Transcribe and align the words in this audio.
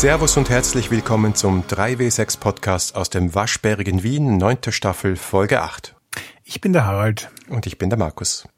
Servus 0.00 0.38
und 0.38 0.48
herzlich 0.48 0.90
willkommen 0.90 1.34
zum 1.34 1.64
3W6 1.64 2.40
Podcast 2.40 2.96
aus 2.96 3.10
dem 3.10 3.34
waschbärigen 3.34 4.02
Wien, 4.02 4.38
neunte 4.38 4.72
Staffel, 4.72 5.14
Folge 5.14 5.60
8. 5.60 5.94
Ich 6.42 6.62
bin 6.62 6.72
der 6.72 6.86
Harald. 6.86 7.30
Und 7.50 7.66
ich 7.66 7.76
bin 7.76 7.90
der 7.90 7.98
Markus. 7.98 8.48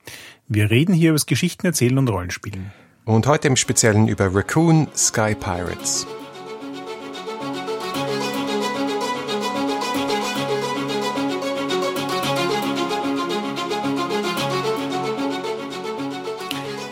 Wir 0.47 0.71
reden 0.71 0.95
hier 0.95 1.09
über 1.09 1.17
das 1.17 1.27
Geschichten 1.27 1.67
erzählen 1.67 1.99
und 1.99 2.09
Rollenspielen. 2.09 2.71
Und 3.05 3.27
heute 3.27 3.49
im 3.49 3.57
Speziellen 3.57 4.07
über 4.07 4.33
Raccoon 4.33 4.87
Sky 4.97 5.35
Pirates. 5.35 6.07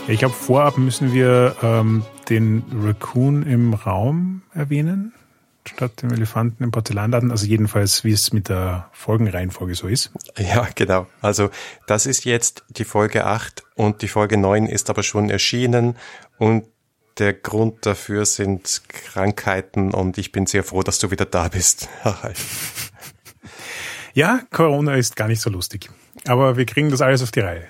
Ich 0.08 0.18
glaube, 0.18 0.34
vorab 0.34 0.76
müssen 0.76 1.12
wir 1.12 1.54
ähm, 1.62 2.02
den 2.30 2.64
Raccoon 2.72 3.42
im 3.42 3.74
Raum 3.74 4.42
erwähnen, 4.54 5.12
statt 5.66 6.02
dem 6.02 6.12
Elefanten 6.12 6.62
im 6.62 6.70
Porzellanladen. 6.70 7.30
Also 7.30 7.46
jedenfalls, 7.46 8.04
wie 8.04 8.12
es 8.12 8.32
mit 8.32 8.48
der 8.48 8.88
Folgenreihenfolge 8.92 9.74
so 9.74 9.88
ist. 9.88 10.10
Ja, 10.38 10.68
genau. 10.74 11.06
Also 11.20 11.50
das 11.86 12.06
ist 12.06 12.24
jetzt 12.24 12.64
die 12.68 12.84
Folge 12.84 13.26
8 13.26 13.64
und 13.74 14.02
die 14.02 14.08
Folge 14.08 14.36
9 14.36 14.66
ist 14.66 14.88
aber 14.88 15.02
schon 15.02 15.28
erschienen 15.28 15.96
und 16.38 16.64
der 17.18 17.34
Grund 17.34 17.84
dafür 17.84 18.24
sind 18.24 18.82
Krankheiten 18.88 19.92
und 19.92 20.16
ich 20.16 20.32
bin 20.32 20.46
sehr 20.46 20.64
froh, 20.64 20.82
dass 20.82 20.98
du 21.00 21.10
wieder 21.10 21.26
da 21.26 21.48
bist. 21.48 21.88
ja, 24.14 24.40
Corona 24.50 24.94
ist 24.94 25.16
gar 25.16 25.28
nicht 25.28 25.40
so 25.40 25.50
lustig. 25.50 25.90
Aber 26.26 26.56
wir 26.56 26.64
kriegen 26.64 26.90
das 26.90 27.02
alles 27.02 27.22
auf 27.22 27.30
die 27.30 27.40
Reihe. 27.40 27.64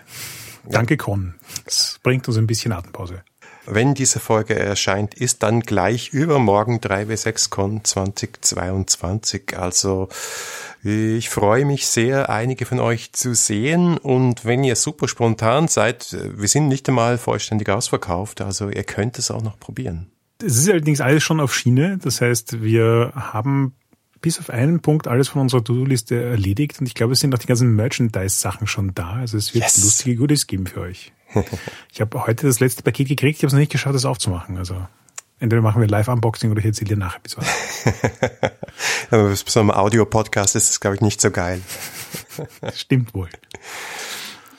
Danke, 0.65 0.97
Con. 0.97 1.35
Das 1.65 1.99
bringt 2.03 2.29
uns 2.29 2.37
ein 2.37 2.47
bisschen 2.47 2.73
Atempause. 2.73 3.25
Wenn 3.73 3.95
diese 3.95 4.19
Folge 4.19 4.59
erscheint, 4.59 5.15
ist 5.15 5.45
dann 5.45 5.61
gleich 5.61 6.09
übermorgen 6.09 6.81
3W6Con 6.81 7.85
2022. 7.85 9.57
Also 9.57 10.09
ich 10.83 11.29
freue 11.29 11.65
mich 11.65 11.87
sehr, 11.87 12.31
einige 12.31 12.67
von 12.67 12.81
euch 12.81 13.13
zu 13.13 13.35
sehen. 13.35 13.97
Und 13.97 14.45
wenn 14.45 14.65
ihr 14.65 14.75
super 14.75 15.07
spontan 15.07 15.69
seid, 15.69 16.17
wir 16.37 16.49
sind 16.49 16.67
nicht 16.67 16.89
einmal 16.89 17.17
vollständig 17.17 17.69
ausverkauft. 17.69 18.41
Also 18.41 18.71
ihr 18.71 18.85
könnt 18.85 19.19
es 19.19 19.31
auch 19.31 19.43
noch 19.43 19.59
probieren. 19.61 20.11
Es 20.43 20.57
ist 20.57 20.69
allerdings 20.69 21.01
alles 21.01 21.23
schon 21.23 21.39
auf 21.39 21.55
Schiene. 21.55 21.99
Das 22.03 22.21
heißt, 22.21 22.63
wir 22.63 23.13
haben 23.15 23.75
bis 24.21 24.41
auf 24.41 24.51
einen 24.51 24.81
Punkt 24.81 25.07
alles 25.07 25.29
von 25.29 25.43
unserer 25.43 25.63
To-Do-Liste 25.63 26.21
erledigt 26.21 26.81
und 26.81 26.87
ich 26.87 26.95
glaube, 26.95 27.13
es 27.13 27.21
sind 27.21 27.35
auch 27.35 27.39
die 27.39 27.47
ganzen 27.47 27.75
Merchandise-Sachen 27.75 28.67
schon 28.67 28.95
da. 28.95 29.13
Also 29.13 29.39
es 29.39 29.55
wird 29.55 29.65
yes. 29.65 29.83
lustige 29.83 30.17
Goodies 30.17 30.47
geben 30.47 30.67
für 30.67 30.81
euch. 30.81 31.13
Ich 31.93 32.01
habe 32.01 32.27
heute 32.27 32.47
das 32.47 32.61
letzte 32.61 32.83
Paket 32.83 33.09
gekriegt, 33.09 33.39
ich 33.39 33.43
habe 33.43 33.49
es 33.49 33.53
noch 33.53 33.61
nicht 33.61 33.73
geschafft, 33.73 33.95
das 33.95 34.05
aufzumachen. 34.05 34.57
Also 34.57 34.77
entweder 35.39 35.63
machen 35.63 35.81
wir 35.81 35.89
Live-Unboxing 35.89 36.51
oder 36.51 36.61
ich 36.61 36.67
erzähle 36.67 36.91
dir 36.91 36.97
nachher 36.97 37.21
bis 37.23 37.37
Aber 39.11 39.29
bei 39.29 39.35
so 39.35 39.61
einem 39.61 39.71
Audio-Podcast 39.71 40.57
ist 40.57 40.71
das, 40.71 40.81
glaube 40.81 40.97
ich, 40.97 41.03
nicht 41.03 41.21
so 41.21 41.31
geil. 41.31 41.61
Stimmt 42.75 43.15
wohl. 43.15 43.29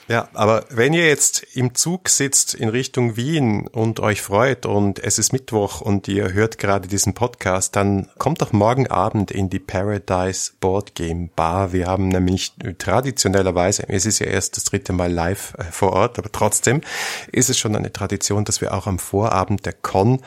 Ja, 0.08 0.28
aber 0.34 0.64
wenn 0.68 0.94
ihr 0.94 1.06
jetzt 1.06 1.44
im 1.54 1.76
Zug 1.76 2.08
sitzt 2.08 2.54
in 2.54 2.68
Richtung 2.68 3.16
Wien 3.16 3.68
und 3.68 4.00
euch 4.00 4.20
freut 4.20 4.66
und 4.66 4.98
es 4.98 5.18
ist 5.20 5.32
Mittwoch 5.32 5.80
und 5.80 6.08
ihr 6.08 6.32
hört 6.32 6.58
gerade 6.58 6.88
diesen 6.88 7.14
Podcast, 7.14 7.76
dann 7.76 8.10
kommt 8.18 8.42
doch 8.42 8.52
morgen 8.52 8.88
Abend 8.88 9.30
in 9.30 9.48
die 9.48 9.60
Paradise 9.60 10.52
Board 10.58 10.96
Game 10.96 11.30
Bar. 11.36 11.72
Wir 11.72 11.86
haben 11.86 12.08
nämlich 12.08 12.52
traditionellerweise, 12.78 13.88
es 13.88 14.04
ist 14.04 14.18
ja 14.18 14.26
erst 14.26 14.56
das 14.56 14.64
dritte 14.64 14.92
Mal 14.92 15.12
live 15.12 15.54
äh, 15.58 15.64
vor 15.70 15.92
Ort, 15.92 16.18
aber 16.18 16.32
trotzdem 16.32 16.80
ist 17.30 17.48
es 17.48 17.56
schon 17.56 17.76
eine 17.76 17.92
Tradition, 17.92 18.44
dass 18.44 18.60
wir 18.60 18.74
auch 18.74 18.88
am 18.88 18.98
Vorabend 18.98 19.64
der 19.66 19.72
Con 19.72 20.20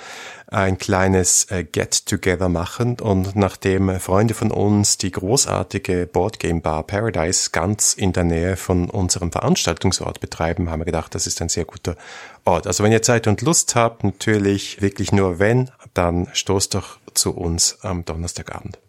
ein 0.56 0.78
kleines 0.78 1.52
äh, 1.52 1.66
Get-Together 1.66 2.48
machen 2.48 2.98
und 3.02 3.36
nachdem 3.36 4.00
Freunde 4.00 4.34
von 4.34 4.52
uns 4.52 4.98
die 4.98 5.12
großartige 5.12 6.08
Boardgame 6.12 6.62
Bar 6.62 6.84
Paradise 6.84 7.50
ganz 7.52 7.94
in 7.94 8.14
der 8.14 8.24
Nähe 8.24 8.56
von 8.56 8.90
unserem 8.90 9.32
Veranstaltungsort 9.32 10.22
betreiben, 10.22 10.70
haben 10.70 10.80
wir 10.80 10.86
gedacht, 10.86 11.14
das 11.14 11.28
ist 11.28 11.42
ein 11.42 11.50
sehr 11.50 11.66
guter 11.66 11.98
Ort. 12.46 12.68
Also 12.68 12.84
wenn 12.84 12.94
ihr 12.94 13.02
Zeit 13.02 13.28
und 13.28 13.42
Lust 13.42 13.76
habt, 13.76 14.04
natürlich 14.04 14.82
wirklich 14.82 15.12
nur 15.12 15.40
wenn, 15.40 15.72
dann 15.94 16.28
stoßt 16.32 16.74
doch 16.74 17.00
zu 17.14 17.36
uns 17.36 17.80
am 17.82 18.06
Donnerstagabend. 18.06 18.80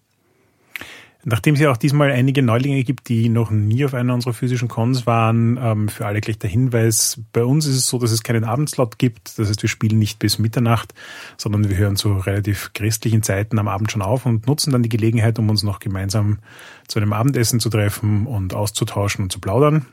Nachdem 1.28 1.54
es 1.54 1.60
ja 1.60 1.72
auch 1.72 1.76
diesmal 1.76 2.12
einige 2.12 2.40
Neulinge 2.40 2.84
gibt, 2.84 3.08
die 3.08 3.28
noch 3.28 3.50
nie 3.50 3.84
auf 3.84 3.94
einer 3.94 4.14
unserer 4.14 4.32
physischen 4.32 4.68
Cons 4.68 5.08
waren, 5.08 5.58
ähm, 5.60 5.88
für 5.88 6.06
alle 6.06 6.20
gleich 6.20 6.38
der 6.38 6.48
Hinweis, 6.48 7.20
bei 7.32 7.42
uns 7.42 7.66
ist 7.66 7.74
es 7.74 7.86
so, 7.88 7.98
dass 7.98 8.12
es 8.12 8.22
keinen 8.22 8.44
Abendslot 8.44 8.96
gibt. 8.96 9.36
Das 9.36 9.48
heißt, 9.48 9.60
wir 9.60 9.68
spielen 9.68 9.98
nicht 9.98 10.20
bis 10.20 10.38
Mitternacht, 10.38 10.94
sondern 11.36 11.68
wir 11.68 11.76
hören 11.76 11.96
zu 11.96 12.12
relativ 12.12 12.70
christlichen 12.74 13.24
Zeiten 13.24 13.58
am 13.58 13.66
Abend 13.66 13.90
schon 13.90 14.02
auf 14.02 14.24
und 14.24 14.46
nutzen 14.46 14.70
dann 14.70 14.84
die 14.84 14.88
Gelegenheit, 14.88 15.40
um 15.40 15.50
uns 15.50 15.64
noch 15.64 15.80
gemeinsam 15.80 16.38
zu 16.86 17.00
einem 17.00 17.12
Abendessen 17.12 17.58
zu 17.58 17.70
treffen 17.70 18.28
und 18.28 18.54
auszutauschen 18.54 19.24
und 19.24 19.32
zu 19.32 19.40
plaudern. 19.40 19.84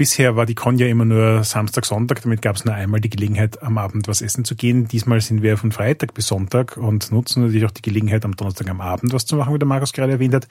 Bisher 0.00 0.34
war 0.34 0.46
die 0.46 0.54
Con 0.54 0.78
ja 0.78 0.86
immer 0.86 1.04
nur 1.04 1.44
Samstag, 1.44 1.84
Sonntag, 1.84 2.22
damit 2.22 2.40
gab 2.40 2.56
es 2.56 2.64
nur 2.64 2.72
einmal 2.72 3.02
die 3.02 3.10
Gelegenheit, 3.10 3.62
am 3.62 3.76
Abend 3.76 4.08
was 4.08 4.22
essen 4.22 4.46
zu 4.46 4.56
gehen. 4.56 4.88
Diesmal 4.88 5.20
sind 5.20 5.42
wir 5.42 5.58
von 5.58 5.72
Freitag 5.72 6.14
bis 6.14 6.28
Sonntag 6.28 6.78
und 6.78 7.12
nutzen 7.12 7.42
natürlich 7.42 7.66
auch 7.66 7.70
die 7.70 7.82
Gelegenheit, 7.82 8.24
am 8.24 8.34
Donnerstag 8.34 8.70
am 8.70 8.80
Abend 8.80 9.12
was 9.12 9.26
zu 9.26 9.36
machen, 9.36 9.52
wie 9.52 9.58
der 9.58 9.68
Markus 9.68 9.92
gerade 9.92 10.12
erwähnt 10.12 10.32
hat. 10.32 10.48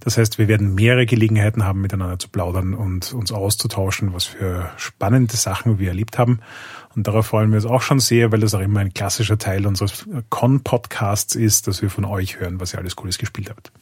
Das 0.00 0.16
heißt, 0.16 0.38
wir 0.38 0.48
werden 0.48 0.74
mehrere 0.74 1.04
Gelegenheiten 1.04 1.66
haben, 1.66 1.82
miteinander 1.82 2.18
zu 2.18 2.30
plaudern 2.30 2.72
und 2.72 3.12
uns 3.12 3.32
auszutauschen, 3.32 4.14
was 4.14 4.24
für 4.24 4.70
spannende 4.78 5.36
Sachen 5.36 5.78
wir 5.78 5.88
erlebt 5.88 6.16
haben. 6.16 6.40
Und 6.94 7.06
darauf 7.06 7.26
freuen 7.26 7.50
wir 7.50 7.56
uns 7.56 7.66
auch 7.66 7.82
schon 7.82 8.00
sehr, 8.00 8.32
weil 8.32 8.40
das 8.40 8.54
auch 8.54 8.60
immer 8.60 8.80
ein 8.80 8.94
klassischer 8.94 9.36
Teil 9.36 9.66
unseres 9.66 10.08
Con-Podcasts 10.30 11.34
ist, 11.34 11.66
dass 11.66 11.82
wir 11.82 11.90
von 11.90 12.06
euch 12.06 12.40
hören, 12.40 12.60
was 12.60 12.72
ihr 12.72 12.78
alles 12.78 12.96
Cooles 12.96 13.18
gespielt 13.18 13.50
habt. 13.50 13.72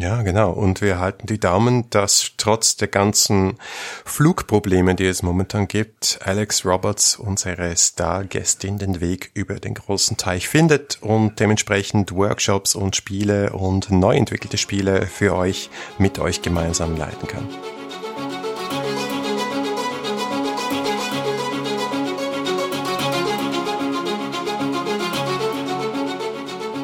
Ja, 0.00 0.22
genau. 0.22 0.52
Und 0.52 0.80
wir 0.80 0.98
halten 0.98 1.26
die 1.26 1.38
Daumen, 1.38 1.90
dass 1.90 2.32
trotz 2.38 2.74
der 2.76 2.88
ganzen 2.88 3.58
Flugprobleme, 4.06 4.94
die 4.94 5.04
es 5.04 5.22
momentan 5.22 5.68
gibt, 5.68 6.20
Alex 6.24 6.64
Roberts, 6.64 7.16
unsere 7.16 7.76
Stargästin, 7.76 8.78
den 8.78 9.02
Weg 9.02 9.30
über 9.34 9.56
den 9.56 9.74
großen 9.74 10.16
Teich 10.16 10.48
findet 10.48 11.02
und 11.02 11.38
dementsprechend 11.38 12.12
Workshops 12.12 12.74
und 12.74 12.96
Spiele 12.96 13.52
und 13.52 13.90
neu 13.90 14.16
entwickelte 14.16 14.56
Spiele 14.56 15.06
für 15.06 15.36
euch 15.36 15.68
mit 15.98 16.18
euch 16.18 16.40
gemeinsam 16.40 16.96
leiten 16.96 17.28
kann. 17.28 17.46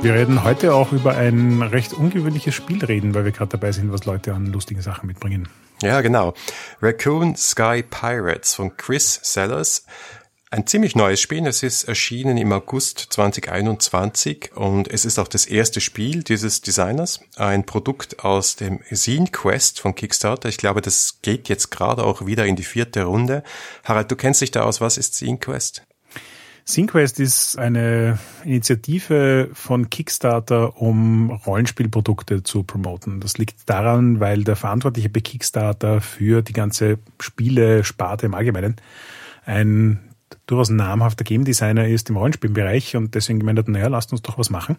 Wir 0.07 0.15
werden 0.15 0.45
heute 0.45 0.73
auch 0.73 0.93
über 0.93 1.17
ein 1.17 1.63
recht 1.63 1.93
ungewöhnliches 1.93 2.55
Spiel 2.55 2.85
reden, 2.85 3.13
weil 3.13 3.25
wir 3.25 3.33
gerade 3.33 3.51
dabei 3.51 3.73
sind, 3.73 3.91
was 3.93 4.05
Leute 4.05 4.35
an 4.35 4.47
lustigen 4.47 4.81
Sachen 4.81 5.09
mitbringen. 5.09 5.49
Ja, 5.83 6.01
genau. 6.01 6.33
Raccoon 6.81 7.35
Sky 7.35 7.83
Pirates 7.83 8.55
von 8.55 8.77
Chris 8.77 9.19
Sellers. 9.25 9.85
Ein 10.53 10.65
ziemlich 10.69 10.95
neues 10.95 11.21
Spiel. 11.21 11.45
Es 11.49 11.65
ist 11.65 11.89
erschienen 11.89 12.37
im 12.37 12.53
August 12.53 13.01
2021 13.11 14.53
und 14.55 14.87
es 14.87 15.05
ist 15.05 15.19
auch 15.19 15.27
das 15.27 15.45
erste 15.45 15.81
Spiel 15.81 16.23
dieses 16.23 16.61
Designers. 16.61 17.19
Ein 17.35 17.67
Produkt 17.67 18.25
aus 18.25 18.55
dem 18.55 18.79
Zine 18.93 19.27
Quest 19.27 19.81
von 19.81 19.97
Kickstarter. 19.97 20.49
Ich 20.49 20.57
glaube, 20.57 20.83
das 20.83 21.19
geht 21.21 21.49
jetzt 21.49 21.73
gerade 21.73 22.05
auch 22.05 22.27
wieder 22.27 22.47
in 22.47 22.55
die 22.55 22.63
vierte 22.63 23.03
Runde. 23.03 23.43
Harald, 23.83 24.09
du 24.09 24.15
kennst 24.15 24.41
dich 24.41 24.53
da 24.53 24.63
aus. 24.63 24.81
Was 24.81 24.99
ist 24.99 25.17
Zine 25.17 25.39
Quest? 25.39 25.83
SyncQuest 26.69 27.21
ist 27.21 27.59
eine 27.59 28.19
Initiative 28.45 29.51
von 29.53 29.89
Kickstarter, 29.89 30.81
um 30.83 31.31
Rollenspielprodukte 31.31 32.43
zu 32.43 32.65
promoten. 32.65 33.21
Das 33.21 33.39
liegt 33.39 33.71
daran, 33.71 34.19
weil 34.19 34.43
der 34.43 34.57
Verantwortliche 34.57 35.09
bei 35.09 35.21
Kickstarter 35.21 36.01
für 36.01 36.43
die 36.43 36.53
ganze 36.53 36.99
Spiele-Sparte 37.21 38.27
im 38.27 38.35
Allgemeinen 38.35 38.77
ein 39.45 40.01
durchaus 40.49 40.71
namhafter 40.71 41.23
Game 41.23 41.45
Designer 41.45 41.87
ist 41.87 42.11
im 42.11 42.17
Rollenspielbereich 42.17 42.97
und 42.97 43.15
deswegen 43.15 43.39
gemeint 43.39 43.61
hat, 43.61 43.69
naja, 43.69 43.87
lasst 43.87 44.11
uns 44.11 44.23
doch 44.23 44.37
was 44.37 44.51
machen. 44.51 44.77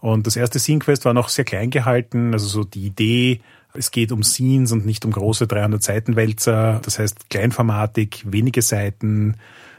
Und 0.00 0.28
das 0.28 0.36
erste 0.36 0.60
SceneQuest 0.60 1.04
war 1.04 1.14
noch 1.14 1.30
sehr 1.30 1.44
klein 1.44 1.70
gehalten, 1.70 2.32
also 2.32 2.46
so 2.46 2.62
die 2.62 2.86
Idee, 2.86 3.40
es 3.74 3.90
geht 3.90 4.12
um 4.12 4.22
Scenes 4.22 4.70
und 4.70 4.86
nicht 4.86 5.04
um 5.04 5.10
große 5.10 5.48
300 5.48 5.82
Seiten 5.82 6.14
Wälzer, 6.14 6.80
das 6.84 7.00
heißt 7.00 7.28
Kleinformatik, 7.28 8.24
wenige 8.24 8.62
Seiten, 8.62 9.36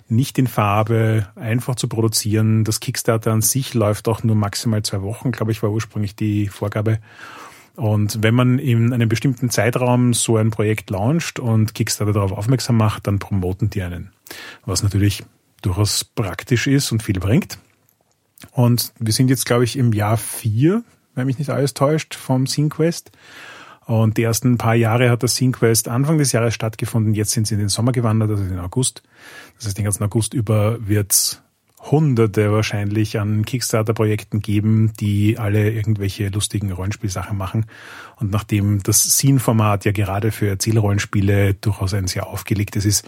nicht 0.07 0.37
in 0.37 0.47
Farbe, 0.47 1.27
einfach 1.35 1.75
zu 1.75 1.87
produzieren. 1.87 2.63
Das 2.63 2.79
Kickstarter 2.79 3.31
an 3.31 3.41
sich 3.41 3.73
läuft 3.73 4.07
auch 4.07 4.23
nur 4.23 4.35
maximal 4.35 4.83
zwei 4.83 5.01
Wochen, 5.01 5.31
glaube 5.31 5.51
ich, 5.51 5.63
war 5.63 5.71
ursprünglich 5.71 6.15
die 6.15 6.47
Vorgabe. 6.47 6.99
Und 7.75 8.21
wenn 8.21 8.35
man 8.35 8.59
in 8.59 8.93
einem 8.93 9.09
bestimmten 9.09 9.49
Zeitraum 9.49 10.13
so 10.13 10.37
ein 10.37 10.51
Projekt 10.51 10.89
launcht 10.91 11.39
und 11.39 11.73
Kickstarter 11.73 12.13
darauf 12.13 12.31
aufmerksam 12.31 12.77
macht, 12.77 13.07
dann 13.07 13.19
promoten 13.19 13.69
die 13.69 13.81
einen. 13.81 14.11
Was 14.65 14.83
natürlich 14.83 15.23
durchaus 15.61 16.03
praktisch 16.03 16.67
ist 16.67 16.91
und 16.91 17.01
viel 17.01 17.19
bringt. 17.19 17.57
Und 18.51 18.93
wir 18.99 19.13
sind 19.13 19.29
jetzt, 19.29 19.45
glaube 19.45 19.63
ich, 19.63 19.77
im 19.77 19.93
Jahr 19.93 20.17
vier, 20.17 20.83
wenn 21.15 21.25
mich 21.25 21.39
nicht 21.39 21.49
alles 21.49 21.73
täuscht, 21.73 22.13
vom 22.15 22.45
SceneQuest. 22.45 23.11
Und 23.85 24.17
die 24.17 24.23
ersten 24.23 24.57
paar 24.57 24.75
Jahre 24.75 25.09
hat 25.09 25.23
das 25.23 25.35
SceneQuest 25.35 25.87
Anfang 25.87 26.17
des 26.17 26.31
Jahres 26.31 26.53
stattgefunden. 26.53 27.13
Jetzt 27.13 27.31
sind 27.31 27.47
sie 27.47 27.55
in 27.55 27.59
den 27.59 27.69
Sommer 27.69 27.91
gewandert, 27.91 28.29
also 28.29 28.43
in 28.43 28.59
August. 28.59 29.03
Das 29.57 29.67
heißt, 29.67 29.77
den 29.77 29.85
ganzen 29.85 30.03
August 30.03 30.33
über 30.33 30.77
wird's 30.87 31.43
hunderte 31.91 32.51
wahrscheinlich 32.51 33.19
an 33.19 33.43
Kickstarter-Projekten 33.43 34.39
geben, 34.39 34.93
die 34.99 35.37
alle 35.37 35.71
irgendwelche 35.71 36.29
lustigen 36.29 36.71
Rollenspielsachen 36.71 37.37
machen. 37.37 37.65
Und 38.15 38.31
nachdem 38.31 38.81
das 38.83 39.03
Scene-Format 39.03 39.83
ja 39.83 39.91
gerade 39.91 40.31
für 40.31 40.47
Erzählrollenspiele 40.47 41.55
durchaus 41.55 41.93
ein 41.93 42.07
sehr 42.07 42.27
aufgelegtes 42.27 42.85
ist, 42.85 43.05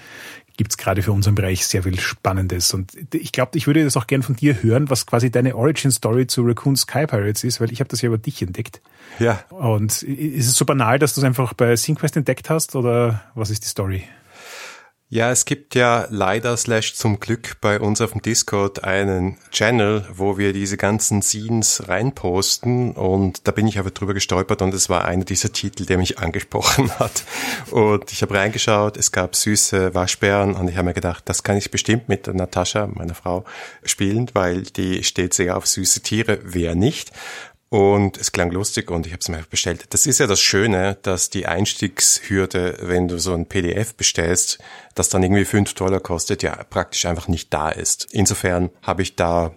gibt's 0.58 0.78
gerade 0.78 1.02
für 1.02 1.12
unseren 1.12 1.36
Bereich 1.36 1.66
sehr 1.68 1.84
viel 1.84 2.00
Spannendes. 2.00 2.74
Und 2.74 2.94
ich 3.14 3.32
glaube, 3.32 3.58
ich 3.58 3.68
würde 3.68 3.84
das 3.84 3.98
auch 3.98 4.08
gern 4.08 4.24
von 4.24 4.36
dir 4.36 4.62
hören, 4.64 4.90
was 4.90 5.06
quasi 5.06 5.32
deine 5.32 5.56
Origin-Story 5.56 6.28
zu 6.28 6.44
Raccoon 6.44 6.76
Sky 6.76 7.06
Pirates 7.08 7.44
ist, 7.44 7.62
weil 7.62 7.72
ich 7.72 7.80
habe 7.80 7.88
das 7.90 8.02
ja 8.02 8.08
über 8.08 8.18
dich 8.18 8.42
entdeckt. 8.42 8.82
Ja. 9.20 9.44
Und 9.50 10.04
ist 10.04 10.48
es 10.48 10.56
so 10.56 10.66
banal, 10.66 11.00
dass 11.00 11.14
du 11.14 11.22
es 11.22 11.26
einfach 11.26 11.54
bei 11.54 11.76
SceneQuest 11.76 12.18
entdeckt 12.18 12.50
hast 12.50 12.76
oder 12.76 13.24
was 13.34 13.50
ist 13.50 13.64
die 13.64 13.70
Story? 13.70 14.04
Ja, 15.16 15.32
es 15.32 15.46
gibt 15.46 15.76
ja 15.76 16.08
leider 16.10 16.58
slash 16.58 16.94
zum 16.94 17.22
Glück 17.22 17.62
bei 17.62 17.80
uns 17.80 18.02
auf 18.02 18.12
dem 18.12 18.22
Discord 18.22 18.84
einen 18.84 19.38
Channel, 19.50 20.06
wo 20.14 20.38
wir 20.38 20.52
diese 20.52 20.76
ganzen 20.76 21.22
Scenes 21.22 21.88
reinposten 21.88 22.92
und 22.92 23.48
da 23.48 23.54
bin 23.54 23.66
ich 23.66 23.80
aber 23.80 23.92
drüber 23.92 24.14
gestolpert 24.14 24.62
und 24.62 24.74
es 24.74 24.90
war 24.90 25.06
einer 25.06 25.24
dieser 25.24 25.54
Titel, 25.54 25.86
der 25.86 26.00
mich 26.00 26.20
angesprochen 26.20 26.92
hat. 27.00 27.24
Und 27.72 28.12
ich 28.12 28.24
habe 28.24 28.34
reingeschaut, 28.34 28.98
es 28.98 29.14
gab 29.14 29.38
süße 29.38 29.96
Waschbären 29.96 30.54
und 30.54 30.68
ich 30.68 30.76
habe 30.76 30.88
mir 30.88 30.94
gedacht, 30.94 31.24
das 31.30 31.44
kann 31.44 31.56
ich 31.56 31.72
bestimmt 31.72 32.10
mit 32.10 32.28
Natascha, 32.28 32.86
meiner 32.88 33.16
Frau, 33.16 33.46
spielen, 33.86 34.30
weil 34.34 34.64
die 34.64 35.06
steht 35.06 35.34
sehr 35.34 35.56
auf 35.56 35.66
süße 35.66 36.02
Tiere, 36.02 36.40
wer 36.44 36.76
nicht. 36.76 37.14
Und 37.76 38.16
es 38.16 38.32
klang 38.32 38.52
lustig 38.52 38.90
und 38.90 39.06
ich 39.06 39.12
habe 39.12 39.20
es 39.20 39.28
mir 39.28 39.44
bestellt. 39.50 39.88
Das 39.90 40.06
ist 40.06 40.22
ja 40.22 40.28
das 40.28 40.40
Schöne, 40.40 40.98
dass 41.02 41.30
die 41.30 41.46
Einstiegshürde, 41.46 42.78
wenn 42.84 43.10
du 43.10 43.20
so 43.20 43.34
ein 43.34 43.48
PDF 43.48 43.96
bestellst, 43.96 44.60
das 44.94 45.10
dann 45.10 45.24
irgendwie 45.24 45.44
fünf 45.44 45.74
Dollar 45.74 46.00
kostet, 46.00 46.42
ja 46.42 46.56
praktisch 46.70 47.06
einfach 47.06 47.28
nicht 47.28 47.54
da 47.54 47.68
ist. 47.68 48.08
Insofern 48.14 48.70
habe 48.82 49.02
ich 49.02 49.18
da, 49.18 49.52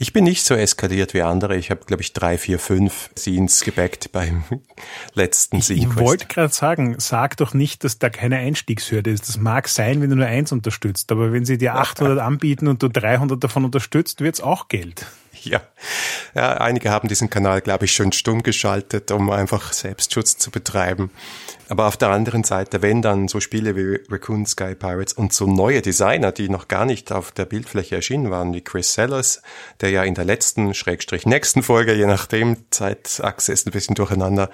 ich 0.00 0.12
bin 0.12 0.24
nicht 0.24 0.44
so 0.44 0.56
eskaliert 0.56 1.14
wie 1.14 1.22
andere. 1.22 1.54
Ich 1.54 1.70
habe, 1.70 1.84
glaube 1.84 2.02
ich, 2.02 2.12
drei, 2.12 2.36
vier, 2.36 2.58
fünf 2.58 3.10
Scenes 3.16 3.60
gebackt 3.60 4.10
beim 4.10 4.42
letzten 5.14 5.62
Scene. 5.62 5.82
Ich, 5.82 5.86
ich 5.86 5.96
wollte 5.98 6.26
gerade 6.26 6.52
sagen, 6.52 6.96
sag 6.98 7.36
doch 7.36 7.54
nicht, 7.54 7.84
dass 7.84 7.96
da 7.96 8.10
keine 8.10 8.38
Einstiegshürde 8.38 9.12
ist. 9.12 9.28
Das 9.28 9.38
mag 9.38 9.68
sein, 9.68 10.02
wenn 10.02 10.10
du 10.10 10.16
nur 10.16 10.26
eins 10.26 10.50
unterstützt, 10.50 11.12
aber 11.12 11.32
wenn 11.32 11.44
sie 11.44 11.58
dir 11.58 11.74
800 11.76 12.18
anbieten 12.18 12.66
und 12.66 12.82
du 12.82 12.88
300 12.88 13.40
davon 13.44 13.64
unterstützt, 13.64 14.20
wird's 14.20 14.40
auch 14.40 14.66
Geld. 14.66 15.06
Ja. 15.50 15.60
ja, 16.34 16.54
einige 16.58 16.90
haben 16.90 17.08
diesen 17.08 17.28
Kanal, 17.28 17.60
glaube 17.60 17.86
ich, 17.86 17.92
schon 17.92 18.12
stumm 18.12 18.42
geschaltet, 18.42 19.10
um 19.10 19.30
einfach 19.30 19.72
Selbstschutz 19.72 20.38
zu 20.38 20.50
betreiben. 20.50 21.10
Aber 21.68 21.86
auf 21.86 21.96
der 21.96 22.10
anderen 22.10 22.44
Seite, 22.44 22.82
wenn 22.82 23.02
dann 23.02 23.28
so 23.28 23.40
Spiele 23.40 23.76
wie 23.76 24.00
Raccoon 24.08 24.46
Sky 24.46 24.74
Pirates 24.74 25.14
und 25.14 25.32
so 25.32 25.46
neue 25.46 25.82
Designer, 25.82 26.30
die 26.30 26.48
noch 26.48 26.68
gar 26.68 26.84
nicht 26.84 27.10
auf 27.12 27.32
der 27.32 27.44
Bildfläche 27.44 27.96
erschienen 27.96 28.30
waren, 28.30 28.52
wie 28.54 28.60
Chris 28.60 28.94
Sellers, 28.94 29.42
der 29.80 29.90
ja 29.90 30.04
in 30.04 30.14
der 30.14 30.24
letzten, 30.24 30.74
Schrägstrich 30.74 31.26
nächsten 31.26 31.62
Folge, 31.62 31.94
je 31.94 32.06
nachdem, 32.06 32.70
Zeitachse 32.70 33.52
ist 33.52 33.66
ein 33.66 33.72
bisschen 33.72 33.94
durcheinander, 33.94 34.50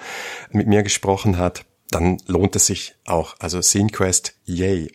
mit 0.51 0.67
mir 0.67 0.81
gesprochen 0.81 1.37
hat, 1.37 1.65
dann 1.91 2.17
lohnt 2.27 2.55
es 2.55 2.67
sich 2.67 2.95
auch. 3.05 3.35
Also 3.39 3.61
Scene 3.61 3.89
Quest, 3.89 4.35
yay. 4.45 4.91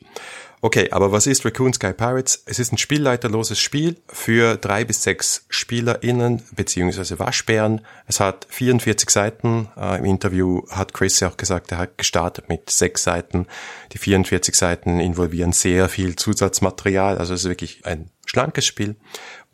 Okay, 0.65 0.89
aber 0.93 1.13
was 1.13 1.27
ist 1.27 1.45
Raccoon 1.45 1.75
Sky 1.75 1.93
Pirates? 1.93 2.43
Es 2.47 2.59
ist 2.59 2.73
ein 2.73 2.79
spielleiterloses 2.79 3.59
Spiel 3.59 3.99
für 4.09 4.57
drei 4.57 4.87
bis 4.87 5.03
sechs 5.03 5.45
SpielerInnen 5.51 6.41
beziehungsweise 6.57 7.19
Waschbären. 7.19 7.83
Es 8.07 8.19
hat 8.19 8.47
44 8.49 9.11
Seiten. 9.11 9.69
Äh, 9.77 9.99
Im 9.99 10.07
Interview 10.07 10.63
hat 10.71 10.95
Chris 10.95 11.21
ja 11.21 11.29
auch 11.29 11.37
gesagt, 11.37 11.71
er 11.73 11.77
hat 11.77 11.99
gestartet 11.99 12.49
mit 12.49 12.71
sechs 12.71 13.05
Seiten. 13.05 13.47
Die 13.93 13.99
44 13.99 14.55
Seiten 14.55 15.01
involvieren 15.01 15.53
sehr 15.53 15.91
viel 15.91 16.17
Zusatzmaterial. 16.17 17.19
Also 17.19 17.35
es 17.35 17.43
ist 17.43 17.51
wirklich 17.51 17.85
ein 17.85 18.09
schlankes 18.25 18.65
Spiel. 18.65 18.97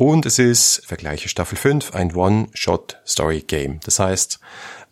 Und 0.01 0.25
es 0.25 0.39
ist, 0.39 0.81
vergleiche 0.87 1.29
Staffel 1.29 1.59
5, 1.59 1.95
ein 1.95 2.15
One-Shot-Story-Game. 2.15 3.81
Das 3.85 3.99
heißt, 3.99 4.41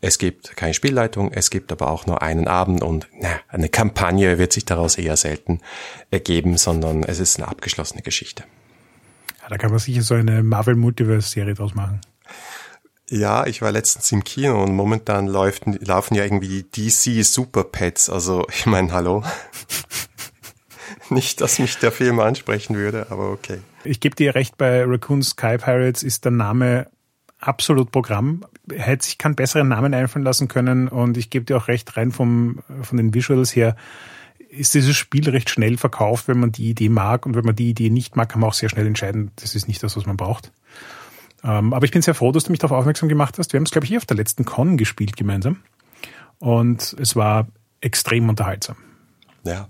es 0.02 0.18
gibt 0.18 0.54
keine 0.54 0.74
Spielleitung, 0.74 1.32
es 1.32 1.48
gibt 1.48 1.72
aber 1.72 1.90
auch 1.90 2.04
nur 2.04 2.20
einen 2.20 2.46
Abend 2.46 2.82
und 2.82 3.08
na, 3.18 3.30
eine 3.48 3.70
Kampagne 3.70 4.36
wird 4.36 4.52
sich 4.52 4.66
daraus 4.66 4.98
eher 4.98 5.16
selten 5.16 5.62
ergeben, 6.10 6.58
sondern 6.58 7.04
es 7.04 7.20
ist 7.20 7.38
eine 7.38 7.48
abgeschlossene 7.48 8.02
Geschichte. 8.02 8.44
Ja, 9.40 9.48
da 9.48 9.56
kann 9.56 9.70
man 9.70 9.78
sicher 9.78 10.02
so 10.02 10.12
eine 10.12 10.42
Marvel 10.42 10.74
Multiverse 10.74 11.26
Serie 11.26 11.54
draus 11.54 11.74
machen. 11.74 12.02
Ja, 13.08 13.46
ich 13.46 13.62
war 13.62 13.72
letztens 13.72 14.12
im 14.12 14.24
Kino 14.24 14.62
und 14.62 14.74
momentan 14.74 15.26
läuft, 15.26 15.64
laufen 15.86 16.16
ja 16.16 16.24
irgendwie 16.24 16.64
die 16.64 16.90
DC 16.90 17.24
Super 17.24 17.64
Pets. 17.64 18.10
Also 18.10 18.46
ich 18.50 18.66
meine, 18.66 18.92
hallo. 18.92 19.24
Nicht, 21.08 21.40
dass 21.40 21.58
mich 21.58 21.78
der 21.78 21.92
Film 21.92 22.20
ansprechen 22.20 22.76
würde, 22.76 23.06
aber 23.08 23.30
okay. 23.30 23.60
Ich 23.84 24.00
gebe 24.00 24.16
dir 24.16 24.34
recht, 24.34 24.56
bei 24.58 24.84
Raccoon 24.84 25.22
Sky 25.22 25.58
Pirates 25.58 26.02
ist 26.02 26.24
der 26.24 26.32
Name 26.32 26.86
absolut 27.38 27.92
Programm. 27.92 28.44
Hätte 28.70 29.04
sich 29.04 29.18
keinen 29.18 29.36
besseren 29.36 29.68
Namen 29.68 29.94
einfallen 29.94 30.24
lassen 30.24 30.48
können 30.48 30.88
und 30.88 31.16
ich 31.16 31.30
gebe 31.30 31.44
dir 31.44 31.56
auch 31.56 31.68
recht, 31.68 31.96
rein 31.96 32.10
vom, 32.10 32.60
von 32.82 32.96
den 32.96 33.14
Visuals 33.14 33.54
her 33.54 33.76
ist 34.50 34.74
dieses 34.74 34.96
Spiel 34.96 35.28
recht 35.28 35.50
schnell 35.50 35.76
verkauft, 35.76 36.26
wenn 36.26 36.40
man 36.40 36.52
die 36.52 36.70
Idee 36.70 36.88
mag 36.88 37.26
und 37.26 37.36
wenn 37.36 37.44
man 37.44 37.54
die 37.54 37.68
Idee 37.68 37.90
nicht 37.90 38.16
mag, 38.16 38.30
kann 38.30 38.40
man 38.40 38.48
auch 38.48 38.54
sehr 38.54 38.68
schnell 38.68 38.86
entscheiden, 38.86 39.30
das 39.36 39.54
ist 39.54 39.68
nicht 39.68 39.82
das, 39.82 39.96
was 39.96 40.06
man 40.06 40.16
braucht. 40.16 40.52
Ähm, 41.44 41.72
aber 41.72 41.84
ich 41.84 41.92
bin 41.92 42.02
sehr 42.02 42.14
froh, 42.14 42.32
dass 42.32 42.44
du 42.44 42.50
mich 42.50 42.58
darauf 42.58 42.76
aufmerksam 42.76 43.08
gemacht 43.08 43.38
hast. 43.38 43.52
Wir 43.52 43.58
haben 43.58 43.64
es, 43.64 43.70
glaube 43.70 43.84
ich, 43.84 43.90
hier 43.90 43.98
auf 43.98 44.06
der 44.06 44.16
letzten 44.16 44.44
Con 44.44 44.76
gespielt 44.76 45.16
gemeinsam 45.16 45.58
und 46.38 46.96
es 46.98 47.14
war 47.14 47.46
extrem 47.80 48.28
unterhaltsam. 48.28 48.76
Ja. 49.44 49.68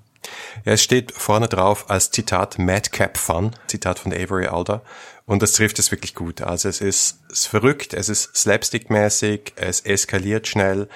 Ja, 0.64 0.72
es 0.72 0.82
steht 0.82 1.12
vorne 1.12 1.48
drauf 1.48 1.90
als 1.90 2.10
Zitat 2.10 2.58
Madcap 2.58 3.16
Fun, 3.16 3.52
Zitat 3.66 3.98
von 3.98 4.12
Avery 4.12 4.46
Alder. 4.46 4.82
Und 5.26 5.42
das 5.42 5.52
trifft 5.52 5.78
es 5.78 5.90
wirklich 5.90 6.14
gut. 6.14 6.40
Also 6.40 6.68
es 6.68 6.80
ist, 6.80 7.20
es 7.30 7.40
ist 7.40 7.46
verrückt, 7.46 7.92
es 7.92 8.08
ist 8.08 8.34
slapstick-mäßig, 8.34 9.52
es 9.56 9.80
eskaliert 9.80 10.48
schnell. 10.48 10.88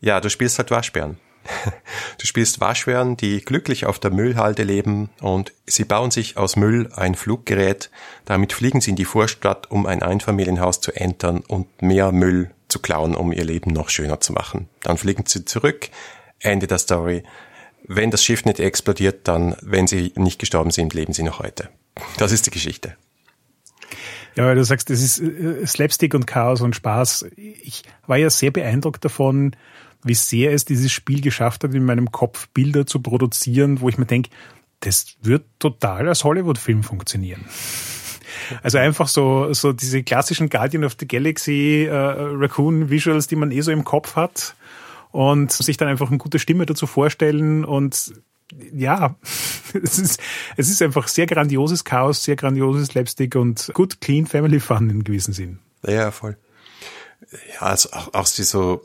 Ja, 0.00 0.20
du 0.20 0.30
spielst 0.30 0.58
halt 0.58 0.70
Waschbären. 0.70 1.18
Du 2.18 2.26
spielst 2.26 2.60
Waschbären, 2.60 3.16
die 3.16 3.40
glücklich 3.40 3.86
auf 3.86 3.98
der 3.98 4.10
Müllhalde 4.10 4.62
leben 4.62 5.08
und 5.20 5.52
sie 5.66 5.84
bauen 5.84 6.10
sich 6.10 6.36
aus 6.36 6.54
Müll 6.54 6.90
ein 6.94 7.14
Fluggerät. 7.14 7.90
Damit 8.26 8.52
fliegen 8.52 8.82
sie 8.82 8.90
in 8.90 8.96
die 8.96 9.06
Vorstadt, 9.06 9.70
um 9.70 9.86
ein 9.86 10.02
Einfamilienhaus 10.02 10.80
zu 10.80 10.92
entern 10.92 11.42
und 11.48 11.80
mehr 11.80 12.12
Müll 12.12 12.50
zu 12.68 12.78
klauen, 12.78 13.14
um 13.14 13.32
ihr 13.32 13.44
Leben 13.44 13.72
noch 13.72 13.88
schöner 13.88 14.20
zu 14.20 14.32
machen. 14.32 14.68
Dann 14.82 14.98
fliegen 14.98 15.24
sie 15.26 15.44
zurück. 15.44 15.88
Ende 16.40 16.66
der 16.66 16.78
Story. 16.78 17.22
Wenn 17.86 18.10
das 18.10 18.24
Schiff 18.24 18.44
nicht 18.44 18.60
explodiert, 18.60 19.26
dann, 19.26 19.56
wenn 19.62 19.86
sie 19.86 20.12
nicht 20.16 20.38
gestorben 20.38 20.70
sind, 20.70 20.94
leben 20.94 21.12
sie 21.12 21.22
noch 21.22 21.40
heute. 21.40 21.68
Das 22.18 22.32
ist 22.32 22.46
die 22.46 22.50
Geschichte. 22.50 22.96
Ja, 24.36 24.46
weil 24.46 24.54
du 24.54 24.64
sagst, 24.64 24.90
das 24.90 25.02
ist 25.02 25.20
äh, 25.20 25.66
Slapstick 25.66 26.14
und 26.14 26.26
Chaos 26.26 26.60
und 26.60 26.76
Spaß. 26.76 27.26
Ich 27.36 27.82
war 28.06 28.16
ja 28.16 28.30
sehr 28.30 28.50
beeindruckt 28.50 29.04
davon, 29.04 29.56
wie 30.04 30.14
sehr 30.14 30.52
es 30.52 30.64
dieses 30.64 30.92
Spiel 30.92 31.20
geschafft 31.20 31.64
hat, 31.64 31.74
in 31.74 31.84
meinem 31.84 32.10
Kopf 32.12 32.48
Bilder 32.54 32.86
zu 32.86 33.00
produzieren, 33.00 33.80
wo 33.80 33.88
ich 33.88 33.98
mir 33.98 34.06
denke, 34.06 34.30
das 34.80 35.16
wird 35.20 35.44
total 35.58 36.08
als 36.08 36.24
Hollywood-Film 36.24 36.82
funktionieren. 36.82 37.44
Also 38.62 38.78
einfach 38.78 39.08
so, 39.08 39.52
so 39.52 39.72
diese 39.72 40.02
klassischen 40.02 40.48
Guardian 40.48 40.84
of 40.84 40.96
the 40.98 41.06
Galaxy 41.06 41.84
äh, 41.84 41.94
Raccoon 41.94 42.88
Visuals, 42.88 43.26
die 43.26 43.36
man 43.36 43.50
eh 43.50 43.60
so 43.60 43.70
im 43.70 43.84
Kopf 43.84 44.16
hat 44.16 44.54
und 45.12 45.52
sich 45.52 45.76
dann 45.76 45.88
einfach 45.88 46.08
eine 46.08 46.18
gute 46.18 46.38
Stimme 46.38 46.66
dazu 46.66 46.86
vorstellen 46.86 47.64
und 47.64 48.12
ja, 48.72 49.16
es 49.82 49.98
ist, 49.98 50.20
es 50.56 50.70
ist 50.70 50.82
einfach 50.82 51.08
sehr 51.08 51.26
grandioses 51.26 51.84
Chaos, 51.84 52.24
sehr 52.24 52.36
grandioses 52.36 52.88
Slapstick 52.88 53.36
und 53.36 53.70
gut 53.74 54.00
clean 54.00 54.26
Family 54.26 54.60
Fun 54.60 54.90
in 54.90 55.04
gewissem 55.04 55.34
Sinn. 55.34 55.58
Ja, 55.86 56.10
voll. 56.10 56.36
Ja, 57.54 57.60
also 57.60 57.90
auch, 57.92 58.14
auch 58.14 58.28
die 58.28 58.42
so, 58.42 58.82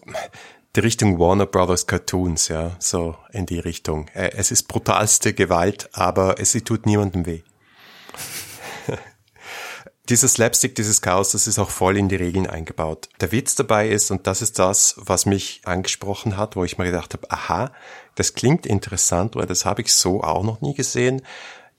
die 0.75 0.81
Richtung 0.81 1.19
Warner 1.19 1.45
Brothers 1.45 1.87
Cartoons, 1.87 2.47
ja, 2.49 2.75
so 2.79 3.15
in 3.31 3.45
die 3.45 3.59
Richtung. 3.59 4.07
Äh, 4.13 4.31
es 4.35 4.51
ist 4.51 4.67
brutalste 4.67 5.33
Gewalt, 5.33 5.89
aber 5.93 6.39
es 6.39 6.51
tut 6.51 6.85
niemandem 6.85 7.25
weh. 7.25 7.41
Dieses 10.09 10.33
Slapstick, 10.33 10.75
dieses 10.75 11.01
Chaos, 11.01 11.31
das 11.31 11.47
ist 11.47 11.57
auch 11.57 11.71
voll 11.71 11.97
in 11.97 12.09
die 12.09 12.15
Regeln 12.15 12.45
eingebaut. 12.45 13.09
Der 13.21 13.31
Witz 13.31 13.55
dabei 13.55 13.89
ist, 13.89 14.11
und 14.11 14.27
das 14.27 14.43
ist 14.43 14.59
das, 14.59 14.95
was 14.97 15.25
mich 15.25 15.61
angesprochen 15.65 16.37
hat, 16.37 16.55
wo 16.55 16.63
ich 16.63 16.77
mir 16.77 16.85
gedacht 16.85 17.13
habe, 17.13 17.31
aha, 17.31 17.71
das 18.13 18.35
klingt 18.35 18.67
interessant, 18.67 19.35
weil 19.35 19.47
das 19.47 19.65
habe 19.65 19.81
ich 19.81 19.93
so 19.93 20.21
auch 20.21 20.43
noch 20.43 20.61
nie 20.61 20.75
gesehen, 20.75 21.23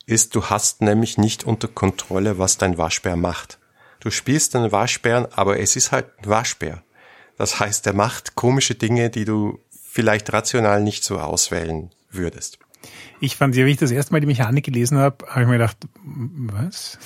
ist, 0.07 0.35
du 0.35 0.47
hast 0.47 0.83
nämlich 0.83 1.19
nicht 1.19 1.45
unter 1.45 1.69
Kontrolle, 1.69 2.39
was 2.39 2.59
dein 2.59 2.79
Waschbär 2.79 3.17
macht. 3.17 3.59
Du 4.01 4.11
spielst 4.11 4.57
einen 4.57 4.73
Waschbären, 4.73 5.27
aber 5.33 5.61
es 5.61 5.77
ist 5.77 5.93
halt 5.93 6.07
ein 6.19 6.27
Waschbär. 6.27 6.83
Das 7.39 7.61
heißt, 7.61 7.87
er 7.87 7.93
macht 7.93 8.35
komische 8.35 8.75
Dinge, 8.75 9.11
die 9.11 9.25
du 9.25 9.61
vielleicht 9.71 10.33
rational 10.33 10.83
nicht 10.83 11.05
so 11.05 11.19
auswählen 11.19 11.91
würdest. 12.11 12.59
Ich 13.21 13.37
fand, 13.37 13.55
wie 13.55 13.63
ich 13.63 13.77
das 13.77 13.91
erste 13.91 14.13
Mal 14.13 14.21
die 14.21 14.27
Mechanik 14.27 14.65
gelesen 14.65 14.99
habe, 14.99 15.27
habe 15.29 15.43
ich 15.43 15.47
mir 15.47 15.55
gedacht, 15.55 15.77
was? 16.05 16.99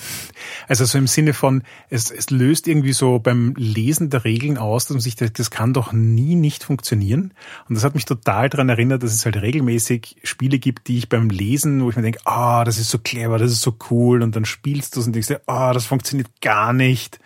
Also 0.69 0.85
so 0.85 0.99
im 0.99 1.07
Sinne 1.07 1.33
von, 1.33 1.63
es, 1.89 2.11
es 2.11 2.31
löst 2.31 2.67
irgendwie 2.67 2.93
so 2.93 3.19
beim 3.19 3.55
Lesen 3.57 4.11
der 4.11 4.25
Regeln 4.25 4.59
aus, 4.59 4.87
dass 4.87 4.95
man 4.95 5.01
sich 5.01 5.17
denkt, 5.17 5.39
das 5.39 5.51
kann 5.51 5.73
doch 5.73 5.93
nie 5.93 6.35
nicht 6.35 6.65
funktionieren. 6.65 7.33
Und 7.69 7.75
das 7.77 7.85
hat 7.85 7.95
mich 7.95 8.05
total 8.05 8.49
daran 8.49 8.69
erinnert, 8.69 9.03
dass 9.03 9.15
es 9.15 9.25
halt 9.25 9.37
regelmäßig 9.37 10.17
Spiele 10.25 10.59
gibt, 10.59 10.89
die 10.89 10.99
ich 10.99 11.09
beim 11.09 11.31
Lesen, 11.31 11.83
wo 11.83 11.91
ich 11.91 11.97
mir 11.97 12.03
denke, 12.03 12.21
ah, 12.25 12.61
oh, 12.61 12.65
das 12.65 12.79
ist 12.79 12.91
so 12.91 12.99
clever, 12.99 13.39
das 13.39 13.53
ist 13.53 13.63
so 13.63 13.77
cool, 13.91 14.23
und 14.23 14.35
dann 14.37 14.45
spielst 14.45 14.97
du 14.97 15.01
es 15.01 15.07
und 15.07 15.13
denkst 15.13 15.29
dir, 15.29 15.41
ah, 15.47 15.71
oh, 15.71 15.75
das 15.75 15.87
funktioniert 15.87 16.29
gar 16.41 16.73
nicht. 16.73 17.21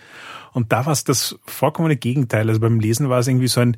Und 0.52 0.72
da 0.72 0.86
war 0.86 0.92
es 0.92 1.02
das 1.02 1.36
vollkommene 1.44 1.96
Gegenteil. 1.96 2.48
Also 2.48 2.60
beim 2.60 2.78
Lesen 2.78 3.08
war 3.08 3.18
es 3.18 3.26
irgendwie 3.26 3.48
so 3.48 3.60
ein, 3.60 3.76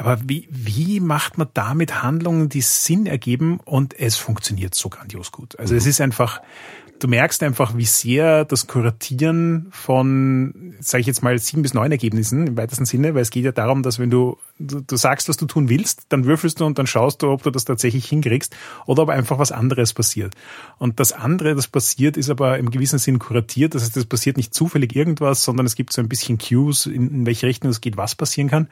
aber 0.00 0.18
wie, 0.26 0.48
wie 0.50 0.98
macht 0.98 1.36
man 1.36 1.48
damit 1.52 2.02
Handlungen, 2.02 2.48
die 2.48 2.62
Sinn 2.62 3.04
ergeben 3.06 3.60
und 3.64 3.98
es 3.98 4.16
funktioniert 4.16 4.74
so 4.74 4.88
grandios 4.88 5.30
gut? 5.30 5.58
Also 5.58 5.74
mhm. 5.74 5.78
es 5.78 5.86
ist 5.86 6.00
einfach, 6.00 6.40
du 6.98 7.06
merkst 7.06 7.42
einfach, 7.42 7.76
wie 7.76 7.84
sehr 7.84 8.46
das 8.46 8.66
Kuratieren 8.66 9.68
von, 9.72 10.74
sage 10.80 11.02
ich 11.02 11.06
jetzt 11.06 11.22
mal, 11.22 11.38
sieben 11.38 11.60
bis 11.60 11.74
neun 11.74 11.92
Ergebnissen 11.92 12.46
im 12.46 12.56
weitesten 12.56 12.86
Sinne, 12.86 13.14
weil 13.14 13.22
es 13.22 13.30
geht 13.30 13.44
ja 13.44 13.52
darum, 13.52 13.82
dass 13.82 13.98
wenn 13.98 14.10
du, 14.10 14.38
du, 14.60 14.80
du 14.80 14.96
sagst, 14.96 15.28
was 15.28 15.36
du 15.36 15.46
tun 15.46 15.68
willst, 15.68 16.04
dann 16.10 16.24
würfelst 16.24 16.60
du 16.60 16.66
und 16.66 16.78
dann 16.78 16.86
schaust 16.86 17.22
du, 17.22 17.30
ob 17.30 17.42
du 17.42 17.50
das 17.50 17.64
tatsächlich 17.64 18.06
hinkriegst 18.06 18.54
oder 18.86 19.02
ob 19.02 19.08
einfach 19.08 19.38
was 19.38 19.50
anderes 19.50 19.94
passiert. 19.94 20.34
Und 20.78 21.00
das 21.00 21.12
andere, 21.12 21.54
das 21.54 21.68
passiert, 21.68 22.16
ist 22.16 22.30
aber 22.30 22.58
im 22.58 22.70
gewissen 22.70 22.98
Sinn 22.98 23.18
kuratiert. 23.18 23.74
Das 23.74 23.82
heißt, 23.82 23.96
es 23.96 24.06
passiert 24.06 24.36
nicht 24.36 24.54
zufällig 24.54 24.94
irgendwas, 24.94 25.42
sondern 25.42 25.66
es 25.66 25.74
gibt 25.74 25.92
so 25.92 26.00
ein 26.00 26.08
bisschen 26.08 26.38
Cues, 26.38 26.86
in, 26.86 27.10
in 27.10 27.26
welche 27.26 27.46
Richtung 27.46 27.70
es 27.70 27.80
geht, 27.80 27.96
was 27.96 28.14
passieren 28.14 28.48
kann. 28.48 28.68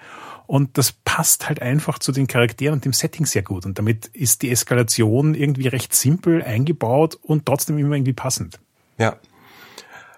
Und 0.46 0.78
das 0.78 0.92
passt 0.92 1.48
halt 1.48 1.60
einfach 1.62 1.98
zu 1.98 2.12
den 2.12 2.26
Charakteren 2.26 2.74
und 2.74 2.84
dem 2.84 2.92
Setting 2.92 3.26
sehr 3.26 3.42
gut. 3.42 3.66
Und 3.66 3.78
damit 3.78 4.06
ist 4.08 4.42
die 4.42 4.50
Eskalation 4.50 5.34
irgendwie 5.34 5.68
recht 5.68 5.94
simpel 5.94 6.42
eingebaut 6.42 7.18
und 7.20 7.46
trotzdem 7.46 7.78
immer 7.78 7.96
irgendwie 7.96 8.12
passend. 8.12 8.60
Ja. 8.98 9.16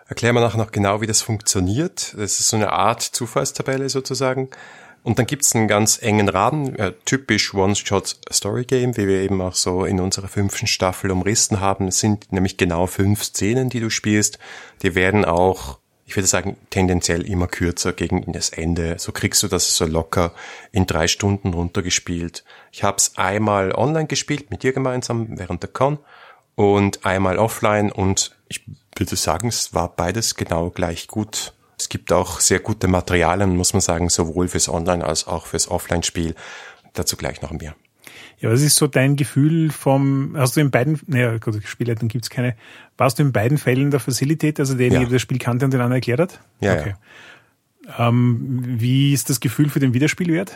Erklären 0.08 0.34
wir 0.34 0.40
nachher 0.40 0.58
noch 0.58 0.72
genau, 0.72 1.00
wie 1.00 1.06
das 1.06 1.22
funktioniert. 1.22 2.14
Das 2.16 2.40
ist 2.40 2.48
so 2.48 2.56
eine 2.56 2.72
Art 2.72 3.00
Zufallstabelle 3.00 3.88
sozusagen. 3.88 4.48
Und 5.02 5.18
dann 5.18 5.26
gibt's 5.26 5.54
einen 5.54 5.68
ganz 5.68 6.02
engen 6.02 6.28
Rahmen, 6.28 6.76
äh, 6.76 6.92
typisch 7.04 7.54
One-Shot-Story-Game, 7.54 8.96
wie 8.96 9.08
wir 9.08 9.22
eben 9.22 9.40
auch 9.40 9.54
so 9.54 9.84
in 9.84 10.00
unserer 10.00 10.28
fünften 10.28 10.66
Staffel 10.66 11.10
umrissen 11.10 11.60
haben. 11.60 11.88
Es 11.88 12.00
sind 12.00 12.32
nämlich 12.32 12.56
genau 12.56 12.86
fünf 12.86 13.24
Szenen, 13.24 13.70
die 13.70 13.80
du 13.80 13.90
spielst. 13.90 14.38
Die 14.82 14.94
werden 14.94 15.24
auch 15.24 15.80
ich 16.10 16.16
würde 16.16 16.26
sagen, 16.26 16.56
tendenziell 16.70 17.24
immer 17.24 17.46
kürzer 17.46 17.92
gegen 17.92 18.32
das 18.32 18.50
Ende. 18.50 18.96
So 18.98 19.12
kriegst 19.12 19.44
du 19.44 19.46
das 19.46 19.76
so 19.76 19.86
locker 19.86 20.32
in 20.72 20.84
drei 20.84 21.06
Stunden 21.06 21.54
runtergespielt. 21.54 22.42
Ich 22.72 22.82
habe 22.82 22.96
es 22.96 23.16
einmal 23.16 23.70
online 23.72 24.08
gespielt 24.08 24.50
mit 24.50 24.64
dir 24.64 24.72
gemeinsam 24.72 25.38
während 25.38 25.62
der 25.62 25.70
Con 25.70 26.00
und 26.56 27.06
einmal 27.06 27.38
offline 27.38 27.92
und 27.92 28.36
ich 28.48 28.66
würde 28.96 29.14
sagen, 29.14 29.46
es 29.46 29.72
war 29.72 29.94
beides 29.94 30.34
genau 30.34 30.70
gleich 30.70 31.06
gut. 31.06 31.54
Es 31.80 31.88
gibt 31.88 32.12
auch 32.12 32.40
sehr 32.40 32.60
gute 32.60 32.88
Materialien, 32.88 33.56
muss 33.56 33.72
man 33.72 33.80
sagen, 33.80 34.10
sowohl 34.10 34.48
fürs 34.48 34.68
Online 34.68 35.02
als 35.02 35.26
auch 35.26 35.46
fürs 35.46 35.66
Offline-Spiel. 35.68 36.34
Dazu 36.92 37.16
gleich 37.16 37.40
noch 37.40 37.52
mehr. 37.52 37.74
Ja, 38.38 38.50
was 38.50 38.60
ist 38.60 38.76
so 38.76 38.86
dein 38.86 39.16
Gefühl 39.16 39.70
vom, 39.70 40.34
hast 40.36 40.56
du 40.56 40.60
in 40.60 40.70
beiden, 40.70 41.00
naja, 41.06 41.38
gut, 41.38 41.62
Spielleitung 41.64 42.08
gibt's 42.08 42.28
keine, 42.28 42.54
warst 42.98 43.18
du 43.18 43.22
in 43.22 43.32
beiden 43.32 43.56
Fällen 43.56 43.90
der 43.90 44.00
Facilität, 44.00 44.60
also 44.60 44.74
derjenige, 44.74 45.02
ja. 45.02 45.08
der 45.08 45.16
das 45.16 45.22
Spiel 45.22 45.38
kannte 45.38 45.64
und 45.64 45.72
den 45.72 45.80
anderen 45.80 45.98
erklärt 45.98 46.20
hat? 46.20 46.40
Ja. 46.60 46.74
Okay. 46.74 46.94
Ja. 47.86 48.08
Ähm, 48.08 48.62
wie 48.78 49.14
ist 49.14 49.30
das 49.30 49.40
Gefühl 49.40 49.70
für 49.70 49.80
den 49.80 49.94
Wiederspielwert? 49.94 50.52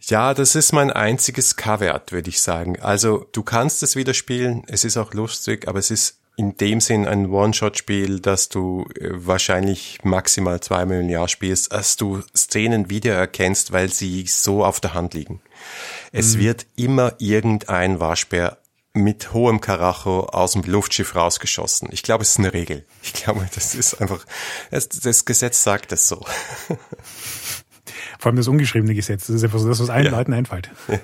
Ja, 0.00 0.32
das 0.32 0.54
ist 0.54 0.72
mein 0.72 0.90
einziges 0.90 1.56
K-Wert, 1.56 2.12
würde 2.12 2.30
ich 2.30 2.40
sagen. 2.40 2.80
Also 2.80 3.28
du 3.32 3.42
kannst 3.42 3.82
es 3.82 3.94
wieder 3.94 4.14
spielen, 4.14 4.62
es 4.68 4.84
ist 4.84 4.96
auch 4.96 5.12
lustig, 5.12 5.68
aber 5.68 5.78
es 5.78 5.90
ist 5.90 6.21
in 6.36 6.56
dem 6.56 6.80
Sinn 6.80 7.06
ein 7.06 7.30
One-Shot-Spiel, 7.30 8.20
dass 8.20 8.48
du 8.48 8.86
äh, 8.98 9.10
wahrscheinlich 9.10 10.00
maximal 10.02 10.60
zweimal 10.60 11.00
im 11.00 11.08
Jahr 11.08 11.28
spielst, 11.28 11.72
dass 11.72 11.96
du 11.96 12.22
Szenen 12.36 12.88
wiedererkennst, 12.90 13.72
weil 13.72 13.92
sie 13.92 14.24
so 14.26 14.64
auf 14.64 14.80
der 14.80 14.94
Hand 14.94 15.14
liegen. 15.14 15.40
Es 16.10 16.36
mhm. 16.36 16.40
wird 16.40 16.66
immer 16.76 17.14
irgendein 17.18 18.00
Waschbär 18.00 18.58
mit 18.94 19.32
hohem 19.32 19.60
Karacho 19.60 20.26
aus 20.26 20.52
dem 20.52 20.62
Luftschiff 20.62 21.14
rausgeschossen. 21.14 21.88
Ich 21.92 22.02
glaube, 22.02 22.22
es 22.22 22.30
ist 22.30 22.38
eine 22.38 22.52
Regel. 22.52 22.84
Ich 23.02 23.12
glaube, 23.14 23.48
das 23.54 23.74
ist 23.74 24.00
einfach, 24.00 24.24
das, 24.70 24.88
das 24.88 25.24
Gesetz 25.24 25.62
sagt 25.62 25.92
es 25.92 26.08
so. 26.08 26.24
Vor 28.18 28.30
allem 28.30 28.36
das 28.36 28.48
ungeschriebene 28.48 28.94
Gesetz. 28.94 29.26
Das 29.26 29.36
ist 29.36 29.44
einfach 29.44 29.58
so 29.58 29.68
das, 29.68 29.80
was 29.80 29.90
allen 29.90 30.06
ja. 30.06 30.10
Leuten 30.10 30.32
einfällt. 30.32 30.70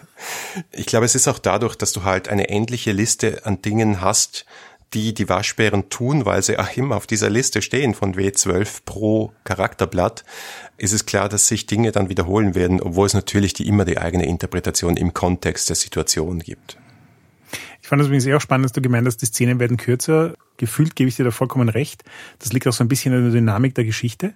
Ich 0.73 0.87
glaube, 0.87 1.06
es 1.06 1.14
ist 1.14 1.28
auch 1.28 1.38
dadurch, 1.38 1.76
dass 1.76 1.92
du 1.92 2.02
halt 2.02 2.28
eine 2.28 2.49
endliche 2.49 2.90
Liste 2.90 3.47
an 3.47 3.62
Dingen 3.62 4.00
hast, 4.00 4.47
die 4.95 5.12
die 5.14 5.28
Waschbären 5.28 5.90
tun, 5.90 6.25
weil 6.25 6.42
sie 6.42 6.59
auch 6.59 6.76
immer 6.76 6.97
auf 6.97 7.07
dieser 7.07 7.30
Liste 7.30 7.62
stehen 7.62 7.95
von 7.95 8.14
W12 8.14 8.80
pro 8.85 9.33
Charakterblatt, 9.45 10.25
ist 10.76 10.92
es 10.92 11.07
klar, 11.07 11.28
dass 11.28 11.49
sich 11.49 11.66
Dinge 11.66 11.92
dann 11.92 12.09
wiederholen 12.09 12.54
werden, 12.54 12.80
obwohl 12.80 13.07
es 13.07 13.14
natürlich 13.14 13.52
die 13.52 13.68
immer 13.68 13.85
die 13.85 13.99
eigene 13.99 14.26
Interpretation 14.26 14.97
im 14.97 15.12
Kontext 15.12 15.68
der 15.68 15.76
Situation 15.76 16.38
gibt. 16.40 16.78
Ich 17.83 17.88
fand 17.88 18.02
es 18.02 18.09
übrigens 18.09 18.26
auch 18.28 18.40
spannend, 18.40 18.66
dass 18.66 18.73
du 18.73 18.83
gemeint 18.83 19.07
hast, 19.07 19.18
die 19.18 19.26
Szenen 19.26 19.61
werden 19.61 19.76
kürzer. 19.76 20.35
Gefühlt 20.59 20.95
gebe 20.95 21.09
ich 21.09 21.16
dir 21.16 21.25
da 21.25 21.30
vollkommen 21.30 21.68
recht. 21.68 22.04
Das 22.38 22.52
liegt 22.52 22.66
auch 22.66 22.73
so 22.73 22.85
ein 22.85 22.88
bisschen 22.88 23.14
in 23.14 23.23
der 23.23 23.33
Dynamik 23.33 23.75
der 23.75 23.85
Geschichte. 23.85 24.35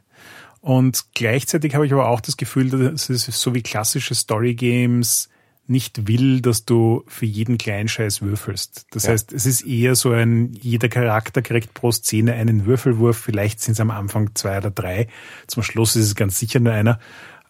Und 0.62 1.06
gleichzeitig 1.14 1.74
habe 1.74 1.84
ich 1.84 1.92
aber 1.92 2.08
auch 2.08 2.20
das 2.20 2.36
Gefühl, 2.36 2.70
dass 2.70 3.10
es 3.10 3.24
so 3.26 3.54
wie 3.54 3.62
klassische 3.62 4.14
Story 4.14 4.54
Games 4.54 5.28
nicht 5.72 6.06
will, 6.06 6.40
dass 6.40 6.64
du 6.64 7.02
für 7.08 7.26
jeden 7.26 7.58
kleinen 7.58 7.88
Scheiß 7.88 8.22
würfelst. 8.22 8.86
Das 8.92 9.04
ja. 9.04 9.10
heißt, 9.10 9.32
es 9.32 9.46
ist 9.46 9.62
eher 9.62 9.96
so 9.96 10.12
ein, 10.12 10.52
jeder 10.52 10.88
Charakter 10.88 11.42
kriegt 11.42 11.74
pro 11.74 11.90
Szene 11.90 12.34
einen 12.34 12.66
Würfelwurf, 12.66 13.18
vielleicht 13.18 13.60
sind 13.60 13.72
es 13.72 13.80
am 13.80 13.90
Anfang 13.90 14.30
zwei 14.34 14.58
oder 14.58 14.70
drei, 14.70 15.08
zum 15.48 15.64
Schluss 15.64 15.96
ist 15.96 16.06
es 16.06 16.14
ganz 16.14 16.38
sicher 16.38 16.60
nur 16.60 16.72
einer. 16.72 17.00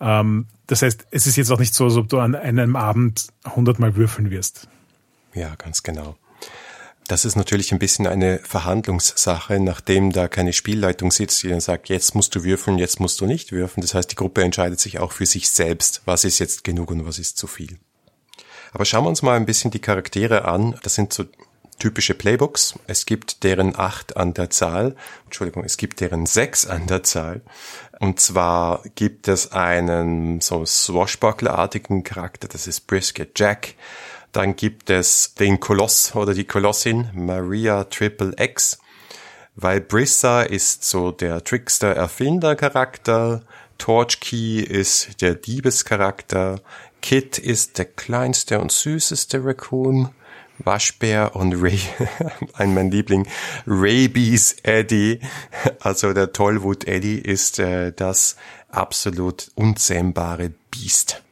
Ähm, 0.01 0.47
das 0.67 0.83
heißt, 0.83 1.07
es 1.11 1.27
ist 1.27 1.37
jetzt 1.37 1.51
auch 1.51 1.59
nicht 1.59 1.75
so, 1.75 1.85
als 1.85 1.97
ob 1.97 2.09
du 2.09 2.19
an 2.19 2.35
einem 2.35 2.77
Abend 2.77 3.27
hundertmal 3.55 3.97
würfeln 3.97 4.31
wirst. 4.31 4.69
Ja, 5.35 5.55
ganz 5.57 5.83
genau. 5.83 6.17
Das 7.09 7.25
ist 7.25 7.37
natürlich 7.37 7.73
ein 7.73 7.79
bisschen 7.79 8.07
eine 8.07 8.39
Verhandlungssache, 8.39 9.59
nachdem 9.61 10.13
da 10.13 10.29
keine 10.29 10.53
Spielleitung 10.53 11.11
sitzt, 11.11 11.43
die 11.43 11.49
dann 11.49 11.61
sagt, 11.61 11.89
jetzt 11.89 12.15
musst 12.15 12.35
du 12.35 12.45
würfeln, 12.45 12.79
jetzt 12.79 13.01
musst 13.01 13.21
du 13.21 13.27
nicht 13.27 13.53
würfeln. 13.53 13.83
Das 13.83 13.95
heißt, 13.95 14.11
die 14.11 14.17
Gruppe 14.17 14.43
entscheidet 14.43 14.81
sich 14.81 14.99
auch 14.99 15.13
für 15.13 15.27
sich 15.27 15.51
selbst, 15.51 16.03
was 16.05 16.25
ist 16.25 16.39
jetzt 16.39 16.65
genug 16.65 16.91
und 16.91 17.05
was 17.05 17.19
ist 17.19 17.37
zu 17.39 17.47
viel. 17.47 17.79
Aber 18.73 18.85
schauen 18.85 19.05
wir 19.05 19.09
uns 19.09 19.23
mal 19.23 19.37
ein 19.37 19.47
bisschen 19.47 19.71
die 19.71 19.81
Charaktere 19.81 20.45
an. 20.47 20.79
Das 20.83 20.95
sind 20.95 21.13
so 21.13 21.25
typische 21.79 22.15
Playbooks. 22.15 22.75
Es 22.87 23.07
gibt 23.07 23.43
deren 23.45 23.77
acht 23.79 24.17
an 24.17 24.35
der 24.35 24.51
Zahl. 24.51 24.95
Entschuldigung, 25.25 25.65
es 25.65 25.77
gibt 25.77 26.01
deren 26.01 26.27
sechs 26.27 26.67
an 26.67 26.87
der 26.87 27.03
Zahl. 27.03 27.43
Und 27.99 28.21
zwar 28.21 28.83
gibt 28.95 29.29
es 29.29 29.53
einen 29.53 30.41
so 30.41 30.65
Swashbuckler-artigen 30.65 32.03
Charakter, 32.05 32.49
das 32.49 32.67
ist 32.67 32.87
Brisket 32.87 33.39
Jack. 33.39 33.75
Dann 34.33 34.57
gibt 34.57 34.91
es 34.91 35.35
den 35.35 35.61
Koloss 35.61 36.15
oder 36.15 36.35
die 36.35 36.47
Kolossin 36.47 37.11
Maria 37.15 37.85
Triple 37.85 38.35
X. 38.39 38.79
Weil 39.55 39.81
Brissa 39.83 40.43
ist 40.43 40.85
so 40.85 41.11
der 41.11 41.45
Trickster-Erfinder-Charakter. 41.45 43.43
Torchkey 43.77 44.61
ist 44.61 45.21
der 45.21 45.35
Diebescharakter. 45.35 46.61
Kit 47.03 47.39
ist 47.39 47.79
der 47.79 47.85
kleinste 47.85 48.61
und 48.61 48.73
süßeste 48.73 49.45
Raccoon. 49.45 50.11
Waschbär 50.59 51.35
und 51.35 51.55
Ray, 51.55 51.79
ein 52.55 52.75
mein 52.75 52.91
Liebling, 52.91 53.27
Rabies 53.67 54.57
Eddie, 54.63 55.19
also 55.81 56.13
der 56.13 56.33
Tollwood 56.33 56.87
Eddie 56.87 57.19
ist 57.19 57.59
äh, 57.59 57.93
das 57.93 58.37
absolut 58.69 59.51
unzähmbare 59.55 60.53
Biest. 60.71 61.23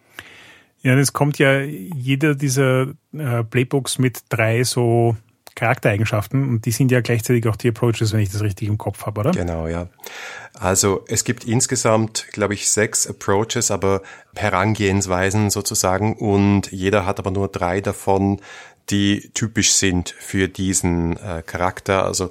Ja, 0.82 0.96
es 0.98 1.12
kommt 1.12 1.38
ja 1.38 1.60
jeder 1.60 2.34
dieser 2.34 2.94
äh, 3.12 3.44
Playbooks 3.44 3.98
mit 3.98 4.20
drei 4.30 4.64
so 4.64 5.16
Charaktereigenschaften 5.54 6.48
und 6.48 6.66
die 6.66 6.70
sind 6.70 6.90
ja 6.90 7.00
gleichzeitig 7.00 7.46
auch 7.48 7.56
die 7.56 7.68
Approaches, 7.68 8.12
wenn 8.12 8.20
ich 8.20 8.30
das 8.30 8.42
richtig 8.42 8.68
im 8.68 8.78
Kopf 8.78 9.06
habe, 9.06 9.20
oder? 9.20 9.30
Genau, 9.32 9.66
ja. 9.66 9.88
Also 10.54 11.04
es 11.08 11.24
gibt 11.24 11.44
insgesamt, 11.44 12.26
glaube 12.32 12.54
ich, 12.54 12.70
sechs 12.70 13.06
Approaches, 13.06 13.70
aber 13.70 14.02
Herangehensweisen 14.34 15.50
sozusagen 15.50 16.16
und 16.16 16.70
jeder 16.72 17.06
hat 17.06 17.18
aber 17.18 17.30
nur 17.30 17.48
drei 17.48 17.80
davon, 17.80 18.40
die 18.90 19.30
typisch 19.34 19.72
sind 19.72 20.10
für 20.10 20.48
diesen 20.48 21.16
äh, 21.18 21.42
Charakter. 21.44 22.04
Also 22.04 22.30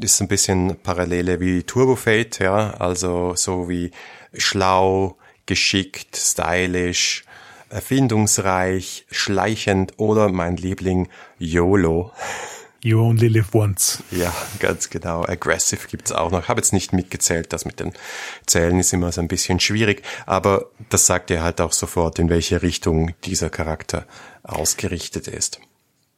ist 0.00 0.20
ein 0.20 0.28
bisschen 0.28 0.76
Parallele 0.82 1.40
wie 1.40 1.62
Turbo 1.62 1.96
Fate, 1.96 2.38
ja, 2.40 2.72
also 2.72 3.34
so 3.36 3.68
wie 3.68 3.90
schlau, 4.32 5.16
geschickt, 5.46 6.16
stylisch, 6.16 7.24
erfindungsreich, 7.70 9.06
schleichend 9.10 9.94
oder 9.98 10.30
mein 10.30 10.56
Liebling 10.56 11.08
YOLO. 11.38 12.12
You 12.84 13.00
only 13.00 13.28
live 13.28 13.54
once. 13.54 14.02
Ja, 14.10 14.30
ganz 14.58 14.90
genau. 14.90 15.24
Aggressive 15.24 15.88
gibt's 15.88 16.12
auch 16.12 16.30
noch. 16.30 16.48
Habe 16.48 16.60
jetzt 16.60 16.74
nicht 16.74 16.92
mitgezählt, 16.92 17.50
das 17.54 17.64
mit 17.64 17.80
den 17.80 17.94
Zählen 18.44 18.78
ist 18.78 18.92
immer 18.92 19.10
so 19.10 19.22
ein 19.22 19.28
bisschen 19.28 19.58
schwierig, 19.58 20.02
aber 20.26 20.66
das 20.90 21.06
sagt 21.06 21.30
dir 21.30 21.42
halt 21.42 21.62
auch 21.62 21.72
sofort, 21.72 22.18
in 22.18 22.28
welche 22.28 22.60
Richtung 22.60 23.14
dieser 23.24 23.48
Charakter 23.48 24.04
ausgerichtet 24.42 25.28
ist. 25.28 25.62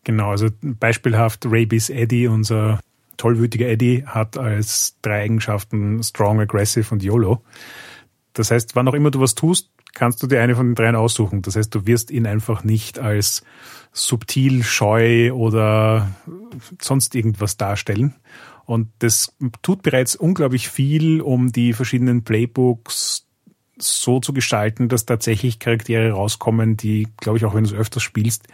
Genau, 0.02 0.30
also 0.30 0.48
beispielhaft 0.60 1.46
Rabies 1.46 1.88
Eddie, 1.88 2.26
unser 2.26 2.80
tollwütiger 3.16 3.68
Eddie, 3.68 4.04
hat 4.04 4.36
als 4.36 4.96
drei 5.02 5.22
Eigenschaften 5.22 6.02
Strong, 6.02 6.40
Aggressive 6.40 6.92
und 6.92 7.00
YOLO. 7.00 7.44
Das 8.32 8.50
heißt, 8.50 8.74
wann 8.74 8.88
auch 8.88 8.94
immer 8.94 9.12
du 9.12 9.20
was 9.20 9.36
tust, 9.36 9.70
kannst 9.98 10.22
du 10.22 10.26
dir 10.26 10.40
eine 10.40 10.54
von 10.54 10.68
den 10.68 10.74
dreien 10.74 10.96
aussuchen. 10.96 11.42
Das 11.42 11.56
heißt, 11.56 11.74
du 11.74 11.86
wirst 11.86 12.10
ihn 12.10 12.26
einfach 12.26 12.64
nicht 12.64 12.98
als 12.98 13.42
subtil, 13.92 14.62
scheu 14.62 15.32
oder 15.32 16.08
sonst 16.80 17.14
irgendwas 17.14 17.56
darstellen. 17.56 18.14
Und 18.64 18.88
das 18.98 19.34
tut 19.62 19.82
bereits 19.82 20.16
unglaublich 20.16 20.68
viel, 20.68 21.20
um 21.20 21.52
die 21.52 21.72
verschiedenen 21.72 22.24
Playbooks 22.24 23.26
so 23.78 24.20
zu 24.20 24.32
gestalten, 24.32 24.88
dass 24.88 25.06
tatsächlich 25.06 25.58
Charaktere 25.58 26.12
rauskommen, 26.12 26.76
die, 26.76 27.08
glaube 27.18 27.38
ich, 27.38 27.44
auch 27.44 27.54
wenn 27.54 27.64
du 27.64 27.70
es 27.70 27.76
öfters 27.76 28.02
spielst, 28.02 28.48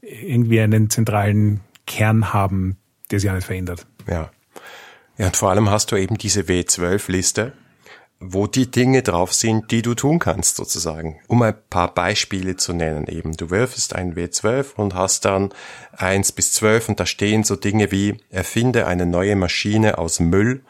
irgendwie 0.00 0.60
einen 0.60 0.90
zentralen 0.90 1.60
Kern 1.86 2.32
haben, 2.32 2.76
der 3.10 3.20
sich 3.20 3.30
auch 3.30 3.34
nicht 3.34 3.46
verändert. 3.46 3.86
Ja. 4.08 4.30
Ja, 5.16 5.26
und 5.26 5.36
vor 5.36 5.50
allem 5.50 5.70
hast 5.70 5.92
du 5.92 5.96
eben 5.96 6.18
diese 6.18 6.42
W12-Liste, 6.42 7.52
wo 8.20 8.46
die 8.46 8.70
Dinge 8.70 9.02
drauf 9.02 9.32
sind, 9.34 9.70
die 9.70 9.82
du 9.82 9.94
tun 9.94 10.18
kannst, 10.18 10.56
sozusagen. 10.56 11.20
Um 11.26 11.42
ein 11.42 11.54
paar 11.68 11.92
Beispiele 11.92 12.56
zu 12.56 12.72
nennen 12.72 13.06
eben. 13.06 13.36
Du 13.36 13.50
wirfst 13.50 13.94
ein 13.94 14.14
W12 14.14 14.74
und 14.76 14.94
hast 14.94 15.24
dann 15.24 15.52
eins 15.92 16.32
bis 16.32 16.52
zwölf 16.52 16.88
und 16.88 17.00
da 17.00 17.06
stehen 17.06 17.44
so 17.44 17.56
Dinge 17.56 17.90
wie 17.90 18.16
erfinde 18.30 18.86
eine 18.86 19.06
neue 19.06 19.36
Maschine 19.36 19.98
aus 19.98 20.20
Müll, 20.20 20.62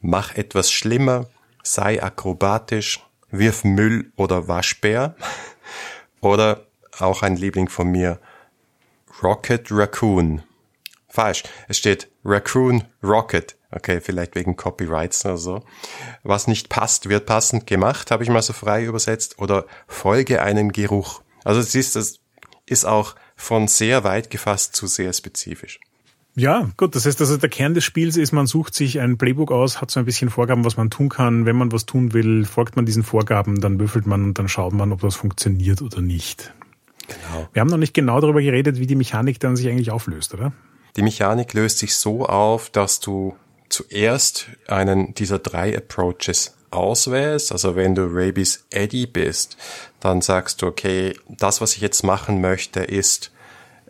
mach 0.00 0.34
etwas 0.34 0.70
schlimmer, 0.70 1.26
sei 1.62 2.02
akrobatisch, 2.02 3.00
wirf 3.30 3.64
Müll 3.64 4.12
oder 4.16 4.48
Waschbär. 4.48 5.16
oder 6.20 6.66
auch 6.98 7.22
ein 7.22 7.36
Liebling 7.36 7.68
von 7.68 7.88
mir, 7.88 8.20
Rocket 9.22 9.68
Raccoon. 9.70 10.42
Falsch. 11.08 11.42
Es 11.68 11.78
steht 11.78 12.08
Raccoon 12.24 12.84
Rocket. 13.02 13.56
Okay, 13.74 14.00
vielleicht 14.00 14.34
wegen 14.34 14.56
Copyrights 14.56 15.24
oder 15.24 15.38
so. 15.38 15.64
Was 16.22 16.46
nicht 16.46 16.68
passt, 16.68 17.08
wird 17.08 17.26
passend 17.26 17.66
gemacht, 17.66 18.10
habe 18.10 18.22
ich 18.22 18.30
mal 18.30 18.42
so 18.42 18.52
frei 18.52 18.84
übersetzt. 18.84 19.38
Oder 19.38 19.66
folge 19.86 20.42
einem 20.42 20.72
Geruch. 20.72 21.22
Also 21.42 21.60
es 21.60 21.74
ist, 21.74 21.96
das 21.96 22.20
ist 22.66 22.84
auch 22.84 23.14
von 23.34 23.68
sehr 23.68 24.04
weit 24.04 24.30
gefasst 24.30 24.76
zu 24.76 24.86
sehr 24.86 25.12
spezifisch. 25.12 25.80
Ja, 26.34 26.70
gut, 26.78 26.94
das 26.94 27.04
heißt 27.04 27.20
also 27.20 27.36
der 27.36 27.50
Kern 27.50 27.74
des 27.74 27.84
Spiels 27.84 28.16
ist, 28.16 28.32
man 28.32 28.46
sucht 28.46 28.74
sich 28.74 29.00
ein 29.00 29.18
Playbook 29.18 29.52
aus, 29.52 29.82
hat 29.82 29.90
so 29.90 30.00
ein 30.00 30.06
bisschen 30.06 30.30
Vorgaben, 30.30 30.64
was 30.64 30.78
man 30.78 30.88
tun 30.88 31.10
kann. 31.10 31.44
Wenn 31.44 31.56
man 31.56 31.72
was 31.72 31.84
tun 31.84 32.14
will, 32.14 32.46
folgt 32.46 32.76
man 32.76 32.86
diesen 32.86 33.02
Vorgaben, 33.02 33.60
dann 33.60 33.78
würfelt 33.78 34.06
man 34.06 34.24
und 34.24 34.38
dann 34.38 34.48
schaut 34.48 34.72
man, 34.72 34.92
ob 34.92 35.00
das 35.02 35.14
funktioniert 35.14 35.82
oder 35.82 36.00
nicht. 36.00 36.54
Genau. 37.06 37.48
Wir 37.52 37.60
haben 37.60 37.68
noch 37.68 37.76
nicht 37.76 37.92
genau 37.92 38.20
darüber 38.20 38.40
geredet, 38.40 38.78
wie 38.78 38.86
die 38.86 38.94
Mechanik 38.94 39.40
dann 39.40 39.56
sich 39.56 39.68
eigentlich 39.68 39.90
auflöst, 39.90 40.32
oder? 40.32 40.52
Die 40.96 41.02
Mechanik 41.02 41.52
löst 41.52 41.78
sich 41.78 41.96
so 41.96 42.24
auf, 42.24 42.70
dass 42.70 43.00
du 43.00 43.34
zuerst 43.72 44.46
einen 44.68 45.14
dieser 45.14 45.38
drei 45.38 45.76
Approaches 45.76 46.54
auswählst. 46.70 47.52
Also 47.52 47.76
wenn 47.76 47.94
du 47.94 48.06
Rabies 48.10 48.66
Eddie 48.70 49.06
bist, 49.06 49.56
dann 50.00 50.20
sagst 50.20 50.62
du, 50.62 50.66
okay, 50.66 51.14
das, 51.28 51.60
was 51.60 51.74
ich 51.74 51.80
jetzt 51.80 52.02
machen 52.02 52.40
möchte, 52.40 52.80
ist 52.80 53.32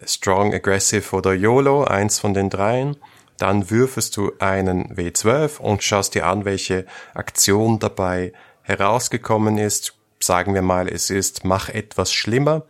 Strong, 0.04 0.52
Aggressive 0.52 1.14
oder 1.14 1.32
YOLO, 1.32 1.84
eins 1.84 2.18
von 2.18 2.34
den 2.34 2.50
dreien. 2.50 2.96
Dann 3.38 3.70
würfest 3.70 4.16
du 4.16 4.32
einen 4.38 4.94
W12 4.96 5.58
und 5.58 5.82
schaust 5.82 6.14
dir 6.14 6.26
an, 6.26 6.44
welche 6.44 6.86
Aktion 7.14 7.78
dabei 7.78 8.32
herausgekommen 8.62 9.58
ist. 9.58 9.94
Sagen 10.20 10.54
wir 10.54 10.62
mal, 10.62 10.88
es 10.88 11.10
ist, 11.10 11.44
mach 11.44 11.68
etwas 11.68 12.12
schlimmer. 12.12 12.64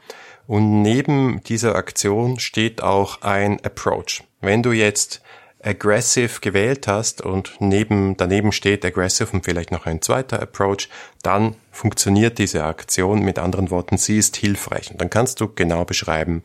Und 0.47 0.83
neben 0.83 1.43
dieser 1.45 1.77
Aktion 1.77 2.39
steht 2.39 2.83
auch 2.83 3.23
ein 3.23 3.65
Approach. 3.65 4.25
Wenn 4.41 4.63
du 4.63 4.73
jetzt 4.73 5.23
Aggressive 5.63 6.41
gewählt 6.41 6.89
hast 6.89 7.21
und 7.21 7.55
neben, 7.61 8.17
daneben 8.17 8.53
steht 8.53 8.85
Aggressive 8.85 9.31
und 9.33 9.45
vielleicht 9.45 9.71
noch 9.71 9.87
ein 9.87 10.03
zweiter 10.03 10.43
Approach, 10.43 10.89
dann 11.23 11.55
funktioniert 11.71 12.39
diese 12.39 12.65
Aktion. 12.65 13.21
Mit 13.21 13.39
anderen 13.39 13.71
Worten, 13.71 13.97
sie 13.97 14.19
ist 14.19 14.37
hilfreich. 14.37 14.91
Und 14.91 15.01
dann 15.01 15.11
kannst 15.11 15.41
du 15.41 15.49
genau 15.49 15.85
beschreiben, 15.85 16.43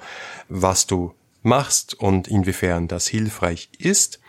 was 0.50 0.86
du 0.86 1.13
machst 1.42 1.96
und 1.96 2.28
inwiefern 2.28 2.88
das 2.88 3.08
hilfreich 3.08 3.70
ist. 3.80 4.20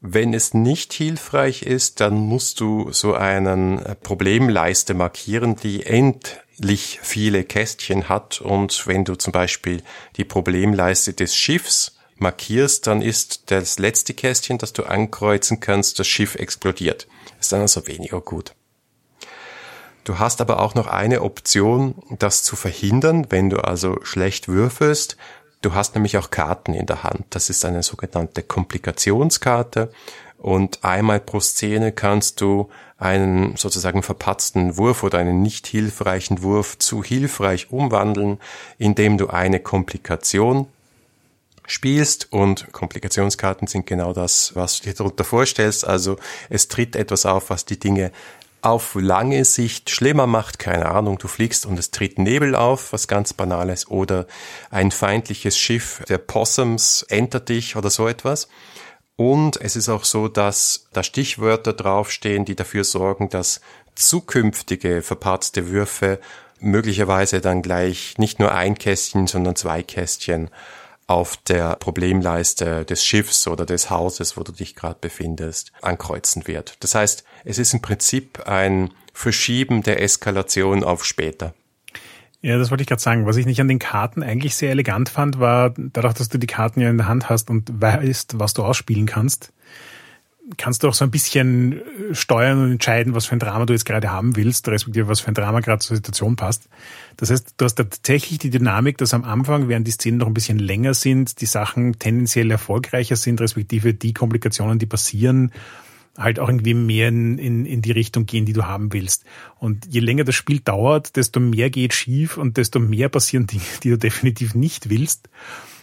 Wenn 0.00 0.34
es 0.34 0.54
nicht 0.54 0.92
hilfreich 0.92 1.62
ist, 1.62 2.00
dann 2.00 2.14
musst 2.14 2.58
du 2.60 2.90
so 2.90 3.14
einen 3.14 3.80
Problemleiste 4.02 4.94
markieren, 4.94 5.56
die 5.56 5.84
endlich 5.86 6.98
viele 7.02 7.44
Kästchen 7.44 8.08
hat. 8.08 8.40
Und 8.40 8.86
wenn 8.86 9.04
du 9.04 9.14
zum 9.14 9.32
Beispiel 9.32 9.82
die 10.16 10.24
Problemleiste 10.24 11.12
des 11.12 11.36
Schiffs 11.36 11.96
markierst, 12.22 12.86
dann 12.86 13.02
ist 13.02 13.50
das 13.50 13.78
letzte 13.78 14.14
Kästchen, 14.14 14.58
das 14.58 14.72
du 14.72 14.84
ankreuzen 14.84 15.60
kannst, 15.60 15.98
das 15.98 16.06
Schiff 16.06 16.36
explodiert. 16.36 17.06
Ist 17.40 17.52
dann 17.52 17.60
also 17.60 17.86
weniger 17.86 18.20
gut. 18.20 18.54
Du 20.04 20.18
hast 20.18 20.40
aber 20.40 20.60
auch 20.60 20.74
noch 20.74 20.86
eine 20.88 21.22
Option, 21.22 21.94
das 22.18 22.42
zu 22.42 22.56
verhindern, 22.56 23.26
wenn 23.30 23.50
du 23.50 23.58
also 23.58 23.98
schlecht 24.02 24.48
würfelst. 24.48 25.16
Du 25.60 25.74
hast 25.74 25.94
nämlich 25.94 26.18
auch 26.18 26.30
Karten 26.30 26.74
in 26.74 26.86
der 26.86 27.04
Hand. 27.04 27.26
Das 27.30 27.50
ist 27.50 27.64
eine 27.64 27.84
sogenannte 27.84 28.42
Komplikationskarte. 28.42 29.92
Und 30.38 30.82
einmal 30.82 31.20
pro 31.20 31.38
Szene 31.38 31.92
kannst 31.92 32.40
du 32.40 32.68
einen 32.98 33.56
sozusagen 33.56 34.02
verpatzten 34.02 34.76
Wurf 34.76 35.04
oder 35.04 35.18
einen 35.18 35.40
nicht 35.40 35.68
hilfreichen 35.68 36.42
Wurf 36.42 36.78
zu 36.78 37.04
hilfreich 37.04 37.70
umwandeln, 37.70 38.40
indem 38.78 39.18
du 39.18 39.28
eine 39.28 39.60
Komplikation 39.60 40.66
spielst 41.66 42.32
und 42.32 42.72
Komplikationskarten 42.72 43.68
sind 43.68 43.86
genau 43.86 44.12
das, 44.12 44.52
was 44.54 44.80
du 44.80 44.84
dir 44.84 44.94
darunter 44.94 45.24
vorstellst. 45.24 45.86
Also 45.86 46.16
es 46.48 46.68
tritt 46.68 46.96
etwas 46.96 47.26
auf, 47.26 47.50
was 47.50 47.64
die 47.64 47.78
Dinge 47.78 48.12
auf 48.62 48.94
lange 48.94 49.44
Sicht 49.44 49.90
schlimmer 49.90 50.28
macht, 50.28 50.60
keine 50.60 50.90
Ahnung, 50.90 51.18
du 51.18 51.26
fliegst 51.26 51.66
und 51.66 51.78
es 51.78 51.90
tritt 51.90 52.18
Nebel 52.18 52.54
auf, 52.54 52.92
was 52.92 53.08
ganz 53.08 53.32
banales, 53.32 53.88
oder 53.88 54.26
ein 54.70 54.92
feindliches 54.92 55.58
Schiff 55.58 56.02
der 56.08 56.18
Possums 56.18 57.04
entert 57.08 57.48
dich 57.48 57.74
oder 57.74 57.90
so 57.90 58.06
etwas. 58.06 58.48
Und 59.16 59.60
es 59.60 59.74
ist 59.74 59.88
auch 59.88 60.04
so, 60.04 60.28
dass 60.28 60.86
da 60.92 61.02
Stichwörter 61.02 61.72
draufstehen, 61.72 62.44
die 62.44 62.54
dafür 62.54 62.84
sorgen, 62.84 63.28
dass 63.28 63.60
zukünftige 63.94 65.02
verpatzte 65.02 65.68
Würfe 65.68 66.20
möglicherweise 66.60 67.40
dann 67.40 67.62
gleich 67.62 68.16
nicht 68.18 68.38
nur 68.38 68.52
ein 68.52 68.78
Kästchen, 68.78 69.26
sondern 69.26 69.56
zwei 69.56 69.82
Kästchen 69.82 70.50
auf 71.06 71.36
der 71.36 71.76
Problemleiste 71.76 72.84
des 72.84 73.04
Schiffs 73.04 73.46
oder 73.48 73.66
des 73.66 73.90
Hauses, 73.90 74.36
wo 74.36 74.42
du 74.42 74.52
dich 74.52 74.74
gerade 74.74 74.98
befindest, 75.00 75.72
ankreuzen 75.82 76.46
wird. 76.46 76.76
Das 76.80 76.94
heißt, 76.94 77.24
es 77.44 77.58
ist 77.58 77.74
im 77.74 77.82
Prinzip 77.82 78.46
ein 78.46 78.90
Verschieben 79.12 79.82
der 79.82 80.00
Eskalation 80.02 80.84
auf 80.84 81.04
später. 81.04 81.54
Ja, 82.40 82.58
das 82.58 82.70
wollte 82.70 82.82
ich 82.82 82.88
gerade 82.88 83.02
sagen. 83.02 83.24
Was 83.24 83.36
ich 83.36 83.46
nicht 83.46 83.60
an 83.60 83.68
den 83.68 83.78
Karten 83.78 84.22
eigentlich 84.22 84.56
sehr 84.56 84.70
elegant 84.70 85.08
fand, 85.08 85.38
war 85.38 85.74
dadurch, 85.76 86.14
dass 86.14 86.28
du 86.28 86.38
die 86.38 86.48
Karten 86.48 86.80
ja 86.80 86.90
in 86.90 86.96
der 86.96 87.06
Hand 87.06 87.28
hast 87.30 87.50
und 87.50 87.70
weißt, 87.80 88.38
was 88.40 88.52
du 88.52 88.64
ausspielen 88.64 89.06
kannst, 89.06 89.52
kannst 90.56 90.82
du 90.82 90.88
auch 90.88 90.94
so 90.94 91.04
ein 91.04 91.10
bisschen 91.10 91.80
äh, 91.80 92.14
steuern 92.14 92.62
und 92.62 92.72
entscheiden, 92.72 93.14
was 93.14 93.26
für 93.26 93.36
ein 93.36 93.38
Drama 93.38 93.66
du 93.66 93.72
jetzt 93.72 93.84
gerade 93.84 94.10
haben 94.10 94.36
willst, 94.36 94.68
respektive 94.68 95.08
was 95.08 95.20
für 95.20 95.28
ein 95.28 95.34
Drama 95.34 95.60
gerade 95.60 95.80
zur 95.80 95.96
Situation 95.96 96.36
passt. 96.36 96.68
Das 97.16 97.30
heißt, 97.30 97.54
du 97.56 97.64
hast 97.64 97.74
tatsächlich 97.74 98.38
die 98.38 98.50
Dynamik, 98.50 98.98
dass 98.98 99.14
am 99.14 99.24
Anfang, 99.24 99.68
während 99.68 99.86
die 99.86 99.92
Szenen 99.92 100.18
noch 100.18 100.26
ein 100.26 100.34
bisschen 100.34 100.58
länger 100.58 100.94
sind, 100.94 101.40
die 101.40 101.46
Sachen 101.46 101.98
tendenziell 101.98 102.50
erfolgreicher 102.50 103.16
sind, 103.16 103.40
respektive 103.40 103.94
die 103.94 104.14
Komplikationen, 104.14 104.78
die 104.78 104.86
passieren, 104.86 105.52
halt 106.18 106.38
auch 106.38 106.48
irgendwie 106.48 106.74
mehr 106.74 107.08
in, 107.08 107.38
in, 107.38 107.64
in 107.64 107.82
die 107.82 107.92
Richtung 107.92 108.26
gehen, 108.26 108.44
die 108.44 108.52
du 108.52 108.64
haben 108.64 108.92
willst. 108.92 109.24
Und 109.58 109.86
je 109.86 110.00
länger 110.00 110.24
das 110.24 110.34
Spiel 110.34 110.60
dauert, 110.60 111.16
desto 111.16 111.40
mehr 111.40 111.70
geht 111.70 111.94
schief 111.94 112.36
und 112.36 112.56
desto 112.56 112.78
mehr 112.78 113.08
passieren 113.08 113.46
Dinge, 113.46 113.62
die 113.82 113.90
du 113.90 113.98
definitiv 113.98 114.54
nicht 114.54 114.90
willst. 114.90 115.28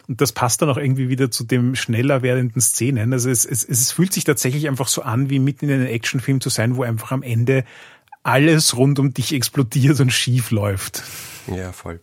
Und 0.09 0.21
das 0.21 0.31
passt 0.31 0.63
dann 0.63 0.69
auch 0.69 0.77
irgendwie 0.77 1.07
wieder 1.07 1.29
zu 1.29 1.43
dem 1.43 1.75
schneller 1.75 2.23
werdenden 2.23 2.61
Szenen. 2.61 3.13
Also 3.13 3.29
es, 3.29 3.45
es, 3.45 3.63
es 3.63 3.91
fühlt 3.91 4.11
sich 4.11 4.23
tatsächlich 4.23 4.67
einfach 4.67 4.87
so 4.87 5.03
an, 5.03 5.29
wie 5.29 5.37
mitten 5.37 5.69
in 5.69 5.75
einem 5.75 5.85
Actionfilm 5.85 6.41
zu 6.41 6.49
sein, 6.49 6.77
wo 6.77 6.83
einfach 6.83 7.11
am 7.11 7.21
Ende 7.21 7.63
alles 8.23 8.75
rund 8.75 8.97
um 8.97 9.13
dich 9.13 9.33
explodiert 9.33 9.99
und 9.99 10.11
schief 10.11 10.49
läuft. 10.49 11.03
Ja, 11.55 11.71
voll. 11.71 11.99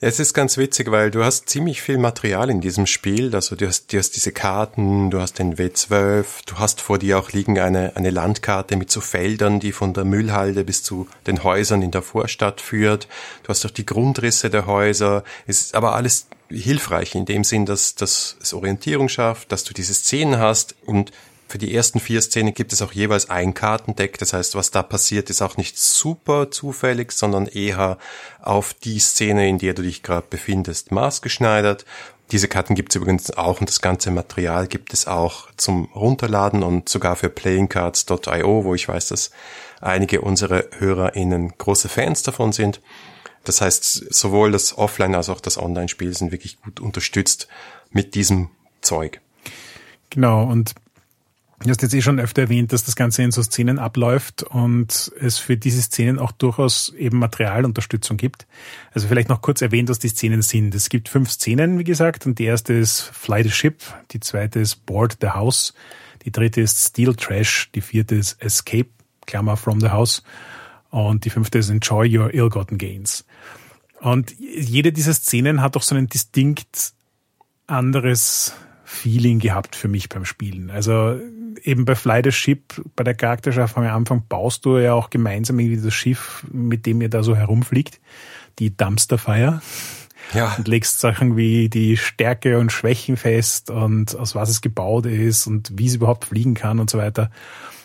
Es 0.00 0.18
ist 0.18 0.32
ganz 0.32 0.56
witzig, 0.56 0.90
weil 0.90 1.10
du 1.10 1.24
hast 1.24 1.50
ziemlich 1.50 1.82
viel 1.82 1.98
Material 1.98 2.48
in 2.48 2.62
diesem 2.62 2.86
Spiel. 2.86 3.34
Also 3.34 3.54
du 3.54 3.66
hast, 3.66 3.92
du 3.92 3.98
hast 3.98 4.12
diese 4.12 4.32
Karten, 4.32 5.10
du 5.10 5.20
hast 5.20 5.40
den 5.40 5.56
W12, 5.56 6.24
du 6.46 6.54
hast 6.58 6.80
vor 6.80 6.98
dir 6.98 7.18
auch 7.18 7.32
liegen 7.32 7.58
eine, 7.58 7.96
eine 7.96 8.10
Landkarte 8.10 8.76
mit 8.76 8.90
so 8.90 9.02
Feldern, 9.02 9.60
die 9.60 9.72
von 9.72 9.92
der 9.92 10.04
Müllhalde 10.04 10.64
bis 10.64 10.84
zu 10.84 11.06
den 11.26 11.42
Häusern 11.42 11.82
in 11.82 11.90
der 11.90 12.02
Vorstadt 12.02 12.62
führt. 12.62 13.08
Du 13.42 13.48
hast 13.48 13.66
auch 13.66 13.70
die 13.72 13.84
Grundrisse 13.84 14.48
der 14.48 14.66
Häuser. 14.66 15.22
Es 15.46 15.60
ist 15.60 15.74
aber 15.74 15.94
alles 15.94 16.28
hilfreich 16.50 17.14
in 17.14 17.24
dem 17.24 17.44
Sinn, 17.44 17.66
dass, 17.66 17.94
dass 17.94 18.36
es 18.40 18.54
Orientierung 18.54 19.08
schafft, 19.08 19.52
dass 19.52 19.64
du 19.64 19.74
diese 19.74 19.94
Szenen 19.94 20.38
hast 20.38 20.74
und 20.86 21.12
Für 21.48 21.56
die 21.56 21.74
ersten 21.74 21.98
vier 21.98 22.20
Szenen 22.20 22.52
gibt 22.52 22.74
es 22.74 22.82
auch 22.82 22.92
jeweils 22.92 23.30
ein 23.30 23.54
Kartendeck. 23.54 24.18
Das 24.18 24.34
heißt, 24.34 24.54
was 24.54 24.70
da 24.70 24.82
passiert, 24.82 25.30
ist 25.30 25.40
auch 25.40 25.56
nicht 25.56 25.78
super 25.78 26.50
zufällig, 26.50 27.10
sondern 27.10 27.46
eher 27.46 27.96
auf 28.42 28.74
die 28.74 28.98
Szene, 28.98 29.48
in 29.48 29.56
der 29.56 29.72
du 29.72 29.82
dich 29.82 30.02
gerade 30.02 30.26
befindest, 30.28 30.92
maßgeschneidert. 30.92 31.86
Diese 32.32 32.48
Karten 32.48 32.74
gibt 32.74 32.92
es 32.92 32.96
übrigens 32.96 33.30
auch 33.30 33.60
und 33.60 33.70
das 33.70 33.80
ganze 33.80 34.10
Material 34.10 34.66
gibt 34.66 34.92
es 34.92 35.06
auch 35.06 35.48
zum 35.56 35.86
Runterladen 35.94 36.62
und 36.62 36.90
sogar 36.90 37.16
für 37.16 37.30
playingcards.io, 37.30 38.64
wo 38.64 38.74
ich 38.74 38.86
weiß, 38.86 39.08
dass 39.08 39.30
einige 39.80 40.20
unserer 40.20 40.64
HörerInnen 40.76 41.54
große 41.56 41.88
Fans 41.88 42.22
davon 42.22 42.52
sind. 42.52 42.82
Das 43.48 43.62
heißt, 43.62 44.12
sowohl 44.12 44.52
das 44.52 44.76
Offline- 44.76 45.14
als 45.14 45.30
auch 45.30 45.40
das 45.40 45.56
Online-Spiel 45.56 46.14
sind 46.14 46.32
wirklich 46.32 46.60
gut 46.60 46.80
unterstützt 46.80 47.48
mit 47.90 48.14
diesem 48.14 48.50
Zeug. 48.82 49.22
Genau, 50.10 50.44
und 50.44 50.74
Du 51.60 51.68
hast 51.70 51.82
jetzt 51.82 51.92
eh 51.92 52.02
schon 52.02 52.20
öfter 52.20 52.42
erwähnt, 52.42 52.72
dass 52.72 52.84
das 52.84 52.94
Ganze 52.94 53.24
in 53.24 53.32
so 53.32 53.42
Szenen 53.42 53.80
abläuft 53.80 54.44
und 54.44 55.10
es 55.18 55.38
für 55.38 55.56
diese 55.56 55.82
Szenen 55.82 56.20
auch 56.20 56.30
durchaus 56.30 56.94
eben 56.96 57.18
Materialunterstützung 57.18 58.16
gibt. 58.16 58.46
Also 58.92 59.08
vielleicht 59.08 59.28
noch 59.28 59.42
kurz 59.42 59.60
erwähnt, 59.60 59.88
was 59.88 59.98
die 59.98 60.08
Szenen 60.08 60.42
sind. 60.42 60.72
Es 60.76 60.88
gibt 60.88 61.08
fünf 61.08 61.32
Szenen, 61.32 61.80
wie 61.80 61.84
gesagt, 61.84 62.26
und 62.26 62.38
die 62.38 62.44
erste 62.44 62.74
ist 62.74 63.00
Fly 63.00 63.42
the 63.42 63.50
Ship, 63.50 63.82
die 64.12 64.20
zweite 64.20 64.60
ist 64.60 64.86
Board 64.86 65.18
the 65.20 65.30
House, 65.30 65.74
die 66.24 66.30
dritte 66.30 66.60
ist 66.60 66.78
Steel 66.78 67.16
Trash, 67.16 67.70
die 67.74 67.80
vierte 67.80 68.14
ist 68.14 68.40
Escape, 68.40 68.90
Klammer 69.26 69.56
from 69.56 69.80
the 69.80 69.88
House, 69.88 70.22
und 70.90 71.24
die 71.24 71.30
fünfte 71.30 71.58
ist 71.58 71.70
Enjoy 71.70 72.16
Your 72.16 72.32
Ill-Gotten 72.32 72.78
Gains. 72.78 73.24
Und 74.00 74.34
jede 74.38 74.92
dieser 74.92 75.14
Szenen 75.14 75.60
hat 75.60 75.76
doch 75.76 75.82
so 75.82 75.94
ein 75.94 76.06
distinkt 76.06 76.92
anderes 77.66 78.54
Feeling 78.84 79.38
gehabt 79.38 79.76
für 79.76 79.88
mich 79.88 80.08
beim 80.08 80.24
Spielen. 80.24 80.70
Also 80.70 81.20
eben 81.62 81.84
bei 81.84 81.94
Fly 81.94 82.22
the 82.24 82.32
Ship, 82.32 82.62
bei 82.96 83.04
der 83.04 83.14
Charakterschaffung 83.14 83.84
am 83.84 83.96
Anfang 83.96 84.24
baust 84.28 84.64
du 84.64 84.78
ja 84.78 84.94
auch 84.94 85.10
gemeinsam 85.10 85.58
irgendwie 85.58 85.82
das 85.82 85.94
Schiff, 85.94 86.44
mit 86.50 86.86
dem 86.86 87.00
ihr 87.02 87.10
da 87.10 87.22
so 87.22 87.36
herumfliegt, 87.36 88.00
die 88.58 88.76
Dumpster 88.76 89.18
Fire. 89.18 89.60
Ja. 90.34 90.54
Und 90.56 90.68
legst 90.68 91.00
Sachen 91.00 91.36
wie 91.36 91.68
die 91.68 91.96
Stärke 91.96 92.58
und 92.58 92.72
Schwächen 92.72 93.16
fest 93.16 93.70
und 93.70 94.16
aus 94.16 94.34
was 94.34 94.50
es 94.50 94.60
gebaut 94.60 95.06
ist 95.06 95.46
und 95.46 95.72
wie 95.74 95.86
es 95.86 95.94
überhaupt 95.94 96.26
fliegen 96.26 96.54
kann 96.54 96.80
und 96.80 96.90
so 96.90 96.98
weiter. 96.98 97.30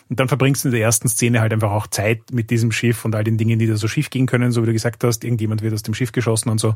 Und 0.08 0.20
dann 0.20 0.28
verbringst 0.28 0.64
du 0.64 0.68
in 0.68 0.72
der 0.72 0.82
ersten 0.82 1.08
Szene 1.08 1.40
halt 1.40 1.52
einfach 1.52 1.70
auch 1.70 1.86
Zeit 1.86 2.20
mit 2.32 2.50
diesem 2.50 2.72
Schiff 2.72 3.04
und 3.04 3.14
all 3.14 3.24
den 3.24 3.38
Dingen, 3.38 3.58
die 3.58 3.66
da 3.66 3.76
so 3.76 3.88
schief 3.88 4.10
gehen 4.10 4.26
können, 4.26 4.52
so 4.52 4.62
wie 4.62 4.66
du 4.66 4.72
gesagt 4.72 5.02
hast, 5.04 5.24
irgendjemand 5.24 5.62
wird 5.62 5.74
aus 5.74 5.82
dem 5.82 5.94
Schiff 5.94 6.12
geschossen 6.12 6.50
und 6.50 6.58
so. 6.58 6.74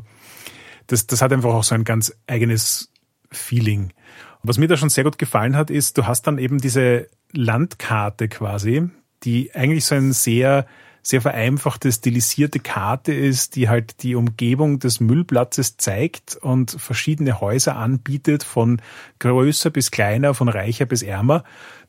Das, 0.87 1.05
das 1.05 1.21
hat 1.21 1.31
einfach 1.31 1.53
auch 1.53 1.63
so 1.63 1.75
ein 1.75 1.83
ganz 1.83 2.13
eigenes 2.25 2.91
Feeling. 3.31 3.93
Was 4.41 4.57
mir 4.57 4.67
da 4.67 4.77
schon 4.77 4.89
sehr 4.89 5.03
gut 5.03 5.17
gefallen 5.17 5.55
hat, 5.55 5.69
ist, 5.69 5.97
du 5.97 6.07
hast 6.07 6.23
dann 6.23 6.37
eben 6.37 6.57
diese 6.59 7.07
Landkarte 7.31 8.27
quasi, 8.27 8.89
die 9.23 9.53
eigentlich 9.53 9.85
so 9.85 9.95
ein 9.95 10.13
sehr, 10.13 10.65
sehr 11.01 11.21
vereinfachte, 11.21 11.91
stilisierte 11.91 12.59
Karte 12.59 13.13
ist, 13.13 13.55
die 13.55 13.69
halt 13.69 14.03
die 14.03 14.15
Umgebung 14.15 14.79
des 14.79 14.99
Müllplatzes 14.99 15.77
zeigt 15.77 16.35
und 16.35 16.71
verschiedene 16.71 17.41
Häuser 17.41 17.75
anbietet, 17.75 18.43
von 18.43 18.81
größer 19.19 19.69
bis 19.69 19.91
kleiner, 19.91 20.33
von 20.33 20.49
reicher 20.49 20.85
bis 20.85 21.01
ärmer, 21.01 21.43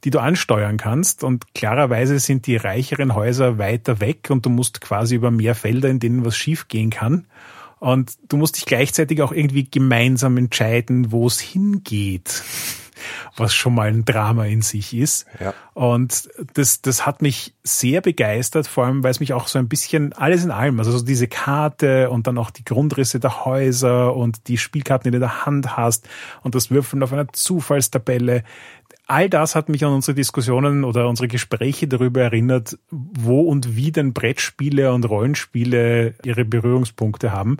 die 0.04 0.10
du 0.10 0.20
ansteuern 0.20 0.76
kannst. 0.76 1.24
Und 1.24 1.54
klarerweise 1.54 2.18
sind 2.18 2.46
die 2.46 2.56
reicheren 2.56 3.14
Häuser 3.14 3.58
weiter 3.58 4.00
weg 4.00 4.28
und 4.30 4.46
du 4.46 4.50
musst 4.50 4.80
quasi 4.80 5.16
über 5.16 5.30
mehr 5.30 5.54
Felder, 5.54 5.88
in 5.88 6.00
denen 6.00 6.24
was 6.24 6.36
schief 6.36 6.68
gehen 6.68 6.90
kann. 6.90 7.26
Und 7.78 8.12
du 8.28 8.36
musst 8.36 8.56
dich 8.56 8.66
gleichzeitig 8.66 9.22
auch 9.22 9.32
irgendwie 9.32 9.64
gemeinsam 9.64 10.36
entscheiden, 10.36 11.12
wo 11.12 11.26
es 11.26 11.40
hingeht. 11.40 12.42
Was 13.36 13.54
schon 13.54 13.74
mal 13.74 13.88
ein 13.88 14.04
Drama 14.04 14.46
in 14.46 14.62
sich 14.62 14.94
ist. 14.94 15.26
Ja. 15.38 15.54
Und 15.74 16.28
das, 16.54 16.82
das 16.82 17.06
hat 17.06 17.22
mich 17.22 17.54
sehr 17.62 18.00
begeistert, 18.00 18.66
vor 18.66 18.86
allem, 18.86 19.02
weil 19.02 19.10
es 19.10 19.20
mich 19.20 19.32
auch 19.32 19.48
so 19.48 19.58
ein 19.58 19.68
bisschen 19.68 20.12
alles 20.12 20.44
in 20.44 20.50
allem, 20.50 20.78
also 20.78 20.90
so 20.96 21.04
diese 21.04 21.28
Karte 21.28 22.10
und 22.10 22.26
dann 22.26 22.38
auch 22.38 22.50
die 22.50 22.64
Grundrisse 22.64 23.20
der 23.20 23.44
Häuser 23.44 24.14
und 24.14 24.48
die 24.48 24.58
Spielkarten, 24.58 25.04
die 25.04 25.10
du 25.10 25.16
in 25.16 25.20
der 25.20 25.46
Hand 25.46 25.76
hast 25.76 26.08
und 26.42 26.54
das 26.54 26.70
Würfeln 26.70 27.02
auf 27.02 27.12
einer 27.12 27.32
Zufallstabelle, 27.32 28.44
all 29.10 29.28
das 29.28 29.56
hat 29.56 29.68
mich 29.68 29.84
an 29.84 29.92
unsere 29.92 30.14
Diskussionen 30.14 30.84
oder 30.84 31.08
unsere 31.08 31.28
Gespräche 31.28 31.88
darüber 31.88 32.22
erinnert, 32.22 32.78
wo 32.90 33.40
und 33.42 33.76
wie 33.76 33.90
denn 33.90 34.12
Brettspiele 34.12 34.92
und 34.92 35.04
Rollenspiele 35.04 36.14
ihre 36.24 36.44
Berührungspunkte 36.44 37.32
haben. 37.32 37.56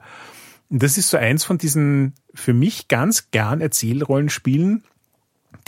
Und 0.71 0.83
das 0.83 0.97
ist 0.97 1.11
so 1.11 1.17
eins 1.17 1.45
von 1.45 1.59
diesen 1.59 2.15
für 2.33 2.55
mich 2.55 2.87
ganz 2.87 3.33
gern 3.33 3.61
Erzählrollenspielen, 3.61 4.85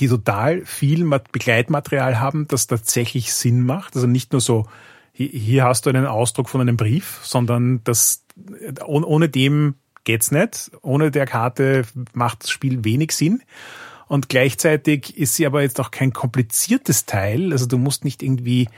die 0.02 0.08
total 0.08 0.66
viel 0.66 1.08
Begleitmaterial 1.30 2.18
haben, 2.18 2.48
das 2.48 2.66
tatsächlich 2.66 3.32
Sinn 3.32 3.64
macht. 3.64 3.94
Also 3.94 4.08
nicht 4.08 4.32
nur 4.32 4.40
so, 4.40 4.66
hier 5.12 5.62
hast 5.62 5.86
du 5.86 5.90
einen 5.90 6.06
Ausdruck 6.06 6.48
von 6.48 6.60
einem 6.60 6.76
Brief, 6.76 7.20
sondern 7.22 7.84
das, 7.84 8.24
ohne 8.84 9.28
dem 9.28 9.76
geht's 10.02 10.32
nicht. 10.32 10.72
Ohne 10.82 11.12
der 11.12 11.26
Karte 11.26 11.84
macht 12.14 12.42
das 12.42 12.50
Spiel 12.50 12.84
wenig 12.84 13.12
Sinn. 13.12 13.42
Und 14.08 14.28
gleichzeitig 14.28 15.16
ist 15.16 15.36
sie 15.36 15.46
aber 15.46 15.62
jetzt 15.62 15.78
auch 15.78 15.92
kein 15.92 16.12
kompliziertes 16.12 17.06
Teil. 17.06 17.52
Also 17.52 17.66
du 17.66 17.78
musst 17.78 18.04
nicht 18.04 18.24
irgendwie, 18.24 18.68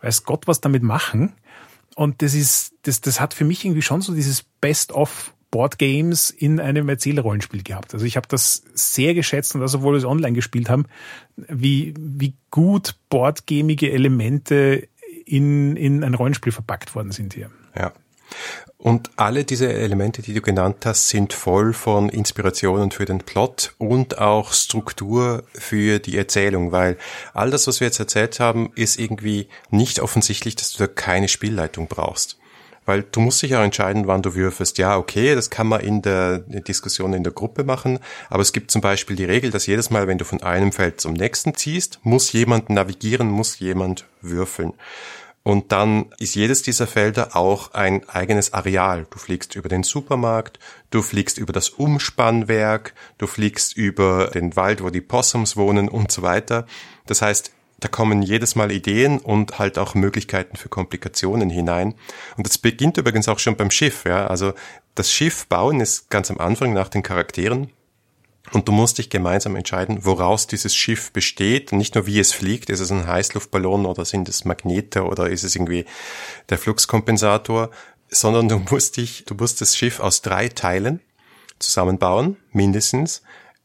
weiß 0.00 0.24
Gott, 0.24 0.46
was 0.46 0.62
damit 0.62 0.82
machen. 0.82 1.34
Und 1.94 2.22
das 2.22 2.32
ist, 2.32 2.72
das, 2.84 3.02
das 3.02 3.20
hat 3.20 3.34
für 3.34 3.44
mich 3.44 3.66
irgendwie 3.66 3.82
schon 3.82 4.00
so 4.00 4.14
dieses 4.14 4.44
Best-of 4.62 5.34
Board 5.50 5.78
Games 5.78 6.30
in 6.30 6.60
einem 6.60 6.88
Erzählrollenspiel 6.88 7.62
gehabt. 7.62 7.92
Also 7.94 8.06
ich 8.06 8.16
habe 8.16 8.28
das 8.28 8.62
sehr 8.74 9.14
geschätzt 9.14 9.54
und 9.54 9.60
das, 9.60 9.74
obwohl 9.74 9.94
wir 9.94 9.98
es 9.98 10.04
online 10.04 10.34
gespielt 10.34 10.70
haben, 10.70 10.86
wie, 11.36 11.94
wie 11.98 12.34
gut 12.50 12.96
boardgamige 13.08 13.90
Elemente 13.90 14.88
in, 15.26 15.76
in 15.76 16.04
ein 16.04 16.14
Rollenspiel 16.14 16.52
verpackt 16.52 16.94
worden 16.94 17.12
sind 17.12 17.34
hier. 17.34 17.50
Ja. 17.76 17.92
Und 18.78 19.10
alle 19.16 19.44
diese 19.44 19.70
Elemente, 19.70 20.22
die 20.22 20.32
du 20.32 20.40
genannt 20.40 20.86
hast, 20.86 21.08
sind 21.08 21.34
voll 21.34 21.74
von 21.74 22.08
Inspirationen 22.08 22.92
für 22.92 23.04
den 23.04 23.18
Plot 23.18 23.74
und 23.76 24.18
auch 24.18 24.52
Struktur 24.52 25.44
für 25.52 25.98
die 25.98 26.16
Erzählung, 26.16 26.72
weil 26.72 26.96
all 27.34 27.50
das, 27.50 27.66
was 27.66 27.80
wir 27.80 27.88
jetzt 27.88 27.98
erzählt 27.98 28.40
haben, 28.40 28.72
ist 28.76 28.98
irgendwie 28.98 29.48
nicht 29.70 30.00
offensichtlich, 30.00 30.56
dass 30.56 30.72
du 30.72 30.78
da 30.78 30.86
keine 30.86 31.28
Spielleitung 31.28 31.88
brauchst. 31.88 32.39
Weil 32.90 33.04
du 33.04 33.20
musst 33.20 33.40
dich 33.40 33.52
ja 33.52 33.62
entscheiden, 33.62 34.08
wann 34.08 34.20
du 34.20 34.34
würfelst. 34.34 34.76
Ja, 34.76 34.96
okay, 34.96 35.36
das 35.36 35.48
kann 35.48 35.68
man 35.68 35.80
in 35.80 36.02
der 36.02 36.38
Diskussion 36.40 37.12
in 37.12 37.22
der 37.22 37.32
Gruppe 37.32 37.62
machen, 37.62 38.00
aber 38.28 38.42
es 38.42 38.52
gibt 38.52 38.72
zum 38.72 38.80
Beispiel 38.80 39.14
die 39.14 39.26
Regel, 39.26 39.52
dass 39.52 39.68
jedes 39.68 39.90
Mal, 39.90 40.08
wenn 40.08 40.18
du 40.18 40.24
von 40.24 40.42
einem 40.42 40.72
Feld 40.72 41.00
zum 41.00 41.12
nächsten 41.12 41.54
ziehst, 41.54 42.00
muss 42.02 42.32
jemand 42.32 42.68
navigieren, 42.68 43.30
muss 43.30 43.60
jemand 43.60 44.06
würfeln. 44.22 44.72
Und 45.44 45.70
dann 45.70 46.06
ist 46.18 46.34
jedes 46.34 46.62
dieser 46.62 46.88
Felder 46.88 47.36
auch 47.36 47.74
ein 47.74 48.08
eigenes 48.08 48.54
Areal. 48.54 49.06
Du 49.08 49.20
fliegst 49.20 49.54
über 49.54 49.68
den 49.68 49.84
Supermarkt, 49.84 50.58
du 50.90 51.00
fliegst 51.00 51.38
über 51.38 51.52
das 51.52 51.68
Umspannwerk, 51.68 52.94
du 53.18 53.28
fliegst 53.28 53.76
über 53.76 54.32
den 54.34 54.56
Wald, 54.56 54.82
wo 54.82 54.90
die 54.90 55.00
Possums 55.00 55.56
wohnen 55.56 55.88
und 55.88 56.10
so 56.10 56.22
weiter. 56.22 56.66
Das 57.06 57.22
heißt, 57.22 57.52
da 57.80 57.88
kommen 57.88 58.22
jedes 58.22 58.54
Mal 58.54 58.70
Ideen 58.70 59.18
und 59.18 59.58
halt 59.58 59.78
auch 59.78 59.94
Möglichkeiten 59.94 60.56
für 60.56 60.68
Komplikationen 60.68 61.50
hinein. 61.50 61.94
Und 62.36 62.46
das 62.46 62.58
beginnt 62.58 62.98
übrigens 62.98 63.28
auch 63.28 63.38
schon 63.38 63.56
beim 63.56 63.70
Schiff, 63.70 64.04
ja. 64.04 64.26
Also 64.26 64.52
das 64.94 65.10
Schiff 65.10 65.46
bauen 65.46 65.80
ist 65.80 66.10
ganz 66.10 66.30
am 66.30 66.38
Anfang 66.38 66.72
nach 66.72 66.88
den 66.88 67.02
Charakteren 67.02 67.70
und 68.52 68.66
du 68.66 68.72
musst 68.72 68.98
dich 68.98 69.10
gemeinsam 69.10 69.54
entscheiden, 69.54 70.04
woraus 70.04 70.46
dieses 70.46 70.74
Schiff 70.74 71.12
besteht. 71.12 71.72
Nicht 71.72 71.94
nur 71.94 72.06
wie 72.06 72.18
es 72.18 72.32
fliegt, 72.32 72.68
ist 72.68 72.80
es 72.80 72.90
ein 72.90 73.06
Heißluftballon 73.06 73.86
oder 73.86 74.04
sind 74.04 74.28
es 74.28 74.44
Magnete 74.44 75.04
oder 75.04 75.30
ist 75.30 75.44
es 75.44 75.54
irgendwie 75.54 75.84
der 76.48 76.58
Fluxkompensator, 76.58 77.70
sondern 78.08 78.48
du 78.48 78.58
musst 78.70 78.96
dich, 78.96 79.24
du 79.24 79.34
musst 79.34 79.60
das 79.60 79.76
Schiff 79.76 80.00
aus 80.00 80.22
drei 80.22 80.48
Teilen 80.48 81.00
zusammenbauen, 81.60 82.36
mindestens. 82.52 83.22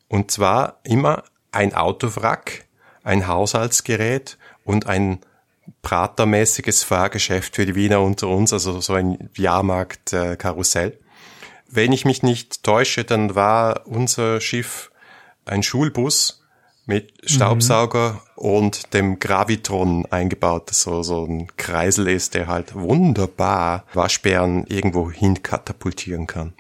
Und 0.08 0.30
zwar 0.30 0.80
immer 0.84 1.24
ein 1.52 1.74
Autowrack, 1.74 2.66
ein 3.06 3.28
Haushaltsgerät 3.28 4.38
und 4.66 4.88
ein 4.88 5.20
pratermäßiges 5.82 6.84
Fahrgeschäft 6.84 7.56
für 7.56 7.66
die 7.66 7.76
Wiener 7.76 8.02
unter 8.02 8.28
uns, 8.28 8.52
also 8.52 8.82
so 8.82 8.94
ein 8.94 9.30
Jahrmarkt-Karussell. 9.36 11.00
Wenn 11.70 11.94
ich 11.94 12.04
mich 12.06 12.24
nicht 12.24 12.64
täusche, 12.64 13.04
dann 13.04 13.36
war 13.36 13.88
unser 13.88 14.42
Schiff 14.42 14.92
ein 15.46 15.64
Schulbus 15.64 16.44
mit 16.86 17.14
Staubsauger 17.30 18.14
mhm. 18.14 18.20
und 18.36 18.94
dem 18.94 19.20
Gravitron 19.20 20.06
eingebaut, 20.08 20.70
das 20.70 20.82
so, 20.82 21.02
so 21.04 21.26
ein 21.26 21.48
Kreisel 21.58 22.08
ist, 22.08 22.34
der 22.34 22.48
halt 22.48 22.76
wunderbar 22.76 23.86
Waschbären 23.94 24.66
irgendwo 24.68 25.12
hin 25.12 25.42
katapultieren 25.42 26.28
kann. 26.28 26.54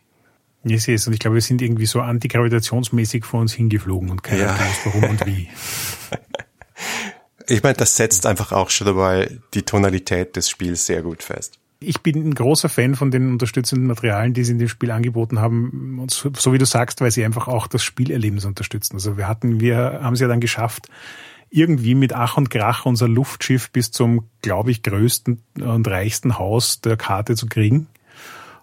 Ich 0.67 0.83
sehe 0.83 0.95
es 0.95 1.07
und 1.07 1.13
ich 1.13 1.19
glaube, 1.19 1.35
wir 1.35 1.41
sind 1.41 1.61
irgendwie 1.61 1.85
so 1.85 2.01
antigravitationsmäßig 2.01 3.25
vor 3.25 3.41
uns 3.41 3.53
hingeflogen 3.53 4.09
und 4.09 4.23
keiner 4.23 4.43
ja. 4.43 4.59
weiß 4.59 4.79
warum 4.85 5.03
und 5.03 5.25
wie. 5.25 5.47
Ich 7.47 7.61
meine, 7.61 7.75
das 7.75 7.95
setzt 7.95 8.25
einfach 8.25 8.51
auch 8.51 8.71
schon 8.71 8.87
dabei 8.87 9.29
die 9.53 9.61
Tonalität 9.61 10.35
des 10.35 10.49
Spiels 10.49 10.87
sehr 10.87 11.03
gut 11.03 11.21
fest 11.21 11.59
ich 11.79 12.01
bin 12.01 12.27
ein 12.27 12.33
großer 12.33 12.69
Fan 12.69 12.95
von 12.95 13.11
den 13.11 13.31
unterstützenden 13.31 13.87
Materialien, 13.87 14.33
die 14.33 14.43
sie 14.43 14.53
in 14.53 14.59
dem 14.59 14.67
Spiel 14.67 14.91
angeboten 14.91 15.39
haben. 15.39 15.99
Und 15.99 16.11
so, 16.11 16.31
so 16.35 16.53
wie 16.53 16.57
du 16.57 16.65
sagst, 16.65 17.01
weil 17.01 17.11
sie 17.11 17.25
einfach 17.25 17.47
auch 17.47 17.67
das 17.67 17.83
Spielerlebnis 17.83 18.45
unterstützen. 18.45 18.95
Also 18.95 19.17
wir 19.17 19.27
hatten, 19.27 19.59
wir 19.59 19.99
haben 20.01 20.13
es 20.13 20.19
ja 20.19 20.27
dann 20.27 20.39
geschafft, 20.39 20.87
irgendwie 21.49 21.95
mit 21.95 22.13
Ach 22.13 22.37
und 22.37 22.49
Krach 22.49 22.85
unser 22.85 23.07
Luftschiff 23.07 23.71
bis 23.71 23.91
zum, 23.91 24.29
glaube 24.41 24.71
ich, 24.71 24.83
größten 24.83 25.41
und 25.61 25.87
reichsten 25.87 26.37
Haus 26.37 26.81
der 26.81 26.97
Karte 26.97 27.35
zu 27.35 27.47
kriegen. 27.47 27.87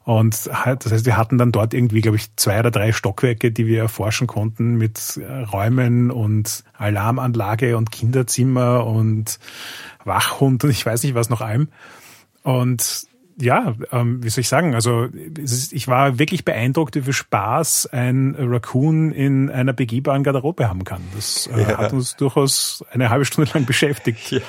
Und 0.05 0.47
das 0.47 0.65
heißt, 0.93 1.07
wir 1.07 1.17
hatten 1.17 1.39
dann 1.39 1.53
dort 1.53 1.75
irgendwie, 1.75 2.01
glaube 2.01 2.17
ich, 2.17 2.35
zwei 2.37 2.59
oder 2.59 2.71
drei 2.71 2.93
Stockwerke, 2.93 3.53
die 3.53 3.67
wir 3.67 3.81
erforschen 3.81 4.27
konnten 4.27 4.75
mit 4.75 5.21
Räumen 5.53 6.11
und 6.11 6.65
Alarmanlage 6.77 7.77
und 7.77 7.93
Kinderzimmer 7.93 8.87
und 8.87 9.39
Wachhund 10.05 10.65
und 10.65 10.71
ich 10.71 10.85
weiß 10.85 11.05
nicht 11.05 11.15
was 11.15 11.31
noch 11.31 11.41
allem. 11.41 11.69
Und 12.43 13.07
ja, 13.41 13.75
ähm, 13.93 14.23
wie 14.23 14.29
soll 14.29 14.43
ich 14.43 14.49
sagen, 14.49 14.75
also 14.75 15.05
ist, 15.05 15.73
ich 15.73 15.89
war 15.89 16.19
wirklich 16.19 16.45
beeindruckt, 16.45 16.97
wie 16.97 17.03
viel 17.03 17.13
Spaß 17.13 17.87
ein 17.87 18.37
Raccoon 18.39 19.13
in 19.13 19.51
einer 19.51 19.73
begehbaren 19.73 20.23
Garderobe 20.23 20.69
haben 20.69 20.85
kann. 20.85 21.01
Das 21.15 21.47
äh, 21.47 21.63
ja. 21.63 21.79
hat 21.79 21.93
uns 21.93 22.17
durchaus 22.17 22.85
eine 22.91 23.11
halbe 23.11 23.25
Stunde 23.25 23.51
lang 23.55 23.65
beschäftigt. 23.65 24.31
Ja. 24.33 24.41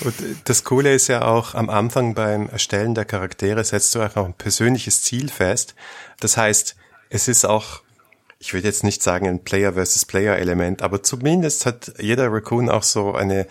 Und 0.00 0.14
das 0.44 0.64
Coole 0.64 0.94
ist 0.94 1.08
ja 1.08 1.22
auch, 1.22 1.54
am 1.54 1.70
Anfang 1.70 2.14
beim 2.14 2.48
Erstellen 2.48 2.94
der 2.94 3.04
Charaktere 3.04 3.64
setzt 3.64 3.94
du 3.94 4.02
auch 4.02 4.16
ein 4.16 4.34
persönliches 4.34 5.02
Ziel 5.02 5.28
fest. 5.28 5.74
Das 6.20 6.36
heißt, 6.36 6.76
es 7.08 7.28
ist 7.28 7.44
auch 7.44 7.82
ich 8.42 8.54
würde 8.54 8.66
jetzt 8.66 8.84
nicht 8.84 9.02
sagen 9.02 9.28
ein 9.28 9.44
Player 9.44 9.74
versus 9.74 10.06
Player 10.06 10.36
Element, 10.36 10.80
aber 10.80 11.02
zumindest 11.02 11.66
hat 11.66 11.92
jeder 11.98 12.32
Raccoon 12.32 12.70
auch 12.70 12.82
so 12.82 13.12
eine 13.14 13.46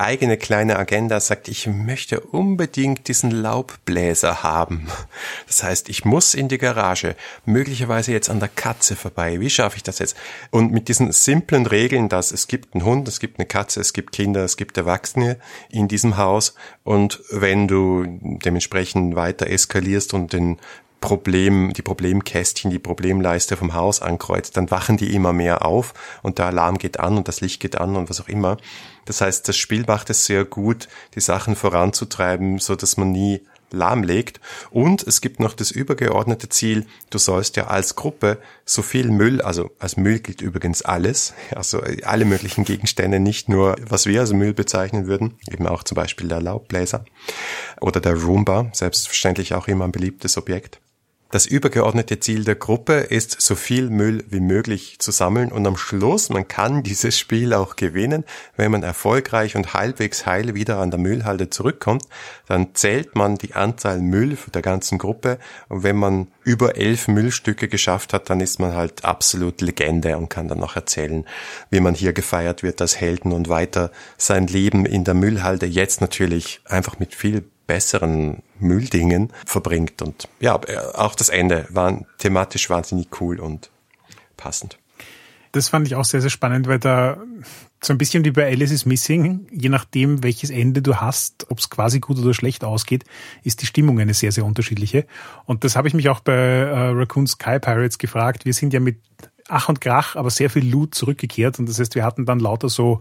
eigene 0.00 0.36
kleine 0.36 0.78
Agenda 0.78 1.20
sagt, 1.20 1.48
ich 1.48 1.66
möchte 1.66 2.20
unbedingt 2.20 3.06
diesen 3.08 3.30
Laubbläser 3.30 4.42
haben. 4.42 4.88
Das 5.46 5.62
heißt, 5.62 5.88
ich 5.88 6.04
muss 6.04 6.34
in 6.34 6.48
die 6.48 6.58
Garage, 6.58 7.14
möglicherweise 7.44 8.12
jetzt 8.12 8.30
an 8.30 8.40
der 8.40 8.48
Katze 8.48 8.96
vorbei. 8.96 9.40
Wie 9.40 9.50
schaffe 9.50 9.76
ich 9.76 9.82
das 9.82 9.98
jetzt? 9.98 10.16
Und 10.50 10.72
mit 10.72 10.88
diesen 10.88 11.12
simplen 11.12 11.66
Regeln, 11.66 12.08
dass 12.08 12.32
es 12.32 12.48
gibt 12.48 12.74
einen 12.74 12.84
Hund, 12.84 13.06
es 13.08 13.20
gibt 13.20 13.38
eine 13.38 13.46
Katze, 13.46 13.80
es 13.80 13.92
gibt 13.92 14.12
Kinder, 14.12 14.44
es 14.44 14.56
gibt 14.56 14.76
Erwachsene 14.76 15.38
in 15.68 15.88
diesem 15.88 16.16
Haus 16.16 16.54
und 16.84 17.22
wenn 17.30 17.68
du 17.68 18.04
dementsprechend 18.42 19.14
weiter 19.14 19.48
eskalierst 19.48 20.14
und 20.14 20.32
den 20.32 20.58
Problem, 21.00 21.72
die 21.72 21.82
Problemkästchen, 21.82 22.70
die 22.70 22.78
Problemleiste 22.78 23.56
vom 23.56 23.74
Haus 23.74 24.02
ankreuzt, 24.02 24.56
dann 24.56 24.70
wachen 24.70 24.96
die 24.96 25.14
immer 25.14 25.32
mehr 25.32 25.64
auf 25.64 25.94
und 26.22 26.38
der 26.38 26.46
Alarm 26.46 26.78
geht 26.78 27.00
an 27.00 27.16
und 27.16 27.28
das 27.28 27.40
Licht 27.40 27.60
geht 27.60 27.78
an 27.78 27.96
und 27.96 28.10
was 28.10 28.20
auch 28.20 28.28
immer. 28.28 28.58
Das 29.06 29.20
heißt, 29.20 29.48
das 29.48 29.56
Spiel 29.56 29.84
macht 29.86 30.10
es 30.10 30.26
sehr 30.26 30.44
gut, 30.44 30.88
die 31.14 31.20
Sachen 31.20 31.56
voranzutreiben, 31.56 32.58
so 32.58 32.76
dass 32.76 32.96
man 32.96 33.12
nie 33.12 33.40
lahmlegt. 33.72 34.40
Und 34.70 35.02
es 35.06 35.20
gibt 35.20 35.40
noch 35.40 35.54
das 35.54 35.70
übergeordnete 35.70 36.48
Ziel, 36.48 36.86
du 37.10 37.18
sollst 37.18 37.56
ja 37.56 37.68
als 37.68 37.96
Gruppe 37.96 38.38
so 38.64 38.82
viel 38.82 39.10
Müll, 39.10 39.40
also 39.40 39.70
als 39.78 39.96
Müll 39.96 40.18
gilt 40.18 40.40
übrigens 40.42 40.82
alles, 40.82 41.34
also 41.54 41.82
alle 42.02 42.24
möglichen 42.24 42.64
Gegenstände, 42.64 43.20
nicht 43.20 43.48
nur 43.48 43.76
was 43.88 44.06
wir 44.06 44.20
als 44.20 44.32
Müll 44.32 44.54
bezeichnen 44.54 45.06
würden, 45.06 45.38
eben 45.50 45.66
auch 45.66 45.82
zum 45.82 45.94
Beispiel 45.94 46.28
der 46.28 46.40
Laubbläser 46.40 47.04
oder 47.80 48.00
der 48.00 48.20
Roomba, 48.20 48.70
selbstverständlich 48.72 49.54
auch 49.54 49.68
immer 49.68 49.84
ein 49.84 49.92
beliebtes 49.92 50.36
Objekt. 50.36 50.80
Das 51.30 51.46
übergeordnete 51.46 52.18
Ziel 52.18 52.42
der 52.42 52.56
Gruppe 52.56 52.94
ist, 52.94 53.40
so 53.40 53.54
viel 53.54 53.88
Müll 53.88 54.24
wie 54.28 54.40
möglich 54.40 54.98
zu 54.98 55.12
sammeln 55.12 55.52
und 55.52 55.64
am 55.64 55.76
Schluss, 55.76 56.28
man 56.28 56.48
kann 56.48 56.82
dieses 56.84 57.16
Spiel 57.16 57.54
auch 57.54 57.76
gewinnen, 57.76 58.24
wenn 58.56 58.72
man 58.72 58.82
erfolgreich 58.82 59.54
und 59.54 59.72
halbwegs 59.72 60.26
heil 60.26 60.56
wieder 60.56 60.78
an 60.78 60.90
der 60.90 60.98
Müllhalde 60.98 61.48
zurückkommt, 61.48 62.02
dann 62.46 62.74
zählt 62.74 63.14
man 63.14 63.36
die 63.36 63.54
Anzahl 63.54 64.00
Müll 64.00 64.36
der 64.52 64.62
ganzen 64.62 64.98
Gruppe. 64.98 65.38
Und 65.68 65.82
wenn 65.84 65.96
man 65.96 66.28
über 66.42 66.76
elf 66.76 67.06
Müllstücke 67.06 67.68
geschafft 67.68 68.12
hat, 68.12 68.28
dann 68.28 68.40
ist 68.40 68.58
man 68.58 68.74
halt 68.74 69.04
absolut 69.04 69.60
Legende 69.60 70.16
und 70.16 70.30
kann 70.30 70.48
dann 70.48 70.58
noch 70.58 70.74
erzählen, 70.74 71.24
wie 71.70 71.80
man 71.80 71.94
hier 71.94 72.12
gefeiert 72.12 72.62
wird 72.62 72.80
als 72.80 73.00
Helden 73.00 73.32
und 73.32 73.48
weiter 73.48 73.92
sein 74.16 74.46
Leben 74.46 74.84
in 74.84 75.04
der 75.04 75.14
Müllhalde 75.14 75.66
jetzt 75.66 76.00
natürlich 76.00 76.60
einfach 76.64 76.98
mit 76.98 77.14
viel 77.14 77.44
besseren 77.70 78.42
Mülldingen 78.58 79.32
verbringt. 79.46 80.02
Und 80.02 80.28
ja, 80.40 80.58
auch 80.94 81.14
das 81.14 81.28
Ende 81.28 81.68
war 81.70 82.04
thematisch 82.18 82.68
wahnsinnig 82.68 83.20
cool 83.20 83.38
und 83.38 83.70
passend. 84.36 84.76
Das 85.52 85.68
fand 85.68 85.86
ich 85.86 85.94
auch 85.94 86.04
sehr, 86.04 86.20
sehr 86.20 86.30
spannend, 86.30 86.66
weil 86.66 86.80
da 86.80 87.18
so 87.80 87.92
ein 87.92 87.98
bisschen 87.98 88.24
wie 88.24 88.32
bei 88.32 88.50
Alice 88.50 88.72
is 88.72 88.86
Missing, 88.86 89.46
je 89.52 89.68
nachdem, 89.68 90.24
welches 90.24 90.50
Ende 90.50 90.82
du 90.82 90.96
hast, 90.96 91.48
ob 91.48 91.60
es 91.60 91.70
quasi 91.70 92.00
gut 92.00 92.18
oder 92.18 92.34
schlecht 92.34 92.64
ausgeht, 92.64 93.04
ist 93.44 93.62
die 93.62 93.66
Stimmung 93.66 94.00
eine 94.00 94.14
sehr, 94.14 94.32
sehr 94.32 94.44
unterschiedliche. 94.44 95.06
Und 95.44 95.62
das 95.62 95.76
habe 95.76 95.86
ich 95.86 95.94
mich 95.94 96.08
auch 96.08 96.18
bei 96.18 96.32
äh, 96.32 96.88
Raccoon 96.90 97.28
Sky 97.28 97.60
Pirates 97.60 97.98
gefragt. 97.98 98.46
Wir 98.46 98.52
sind 98.52 98.72
ja 98.72 98.80
mit 98.80 98.98
Ach 99.48 99.68
und 99.68 99.80
Krach, 99.80 100.16
aber 100.16 100.30
sehr 100.30 100.50
viel 100.50 100.68
Loot 100.68 100.96
zurückgekehrt. 100.96 101.60
Und 101.60 101.68
das 101.68 101.78
heißt, 101.78 101.94
wir 101.94 102.04
hatten 102.04 102.26
dann 102.26 102.40
lauter 102.40 102.68
so 102.68 103.00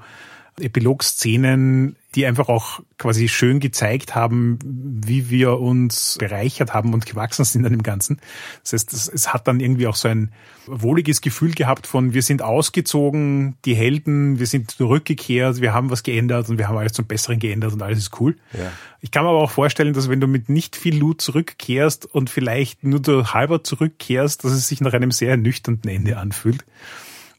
Epilog-Szenen, 0.61 1.95
die 2.15 2.25
einfach 2.25 2.49
auch 2.49 2.79
quasi 2.97 3.27
schön 3.27 3.59
gezeigt 3.59 4.15
haben, 4.15 4.57
wie 4.63 5.29
wir 5.29 5.59
uns 5.59 6.17
bereichert 6.19 6.73
haben 6.73 6.93
und 6.93 7.05
gewachsen 7.05 7.45
sind 7.45 7.65
an 7.65 7.71
dem 7.71 7.83
Ganzen. 7.83 8.19
Das 8.63 8.73
heißt, 8.73 8.93
es 8.93 9.33
hat 9.33 9.47
dann 9.47 9.59
irgendwie 9.59 9.85
auch 9.85 9.95
so 9.95 10.07
ein 10.07 10.31
wohliges 10.65 11.21
Gefühl 11.21 11.51
gehabt 11.51 11.85
von, 11.85 12.13
wir 12.13 12.23
sind 12.23 12.41
ausgezogen, 12.41 13.57
die 13.65 13.75
Helden, 13.75 14.39
wir 14.39 14.47
sind 14.47 14.71
zurückgekehrt, 14.71 15.61
wir 15.61 15.73
haben 15.73 15.91
was 15.91 16.01
geändert 16.01 16.49
und 16.49 16.57
wir 16.57 16.67
haben 16.67 16.77
alles 16.77 16.93
zum 16.93 17.05
Besseren 17.05 17.39
geändert 17.39 17.73
und 17.73 17.81
alles 17.81 17.99
ist 17.99 18.19
cool. 18.19 18.35
Ja. 18.53 18.71
Ich 19.01 19.11
kann 19.11 19.23
mir 19.23 19.29
aber 19.29 19.41
auch 19.41 19.51
vorstellen, 19.51 19.93
dass 19.93 20.09
wenn 20.09 20.19
du 20.19 20.27
mit 20.27 20.49
nicht 20.49 20.75
viel 20.75 20.97
Loot 20.97 21.21
zurückkehrst 21.21 22.07
und 22.07 22.29
vielleicht 22.29 22.83
nur 22.83 23.33
halber 23.33 23.63
zurückkehrst, 23.63 24.43
dass 24.43 24.51
es 24.51 24.67
sich 24.67 24.81
nach 24.81 24.93
einem 24.93 25.11
sehr 25.11 25.31
ernüchternden 25.31 25.89
Ende 25.91 26.17
anfühlt. 26.17 26.65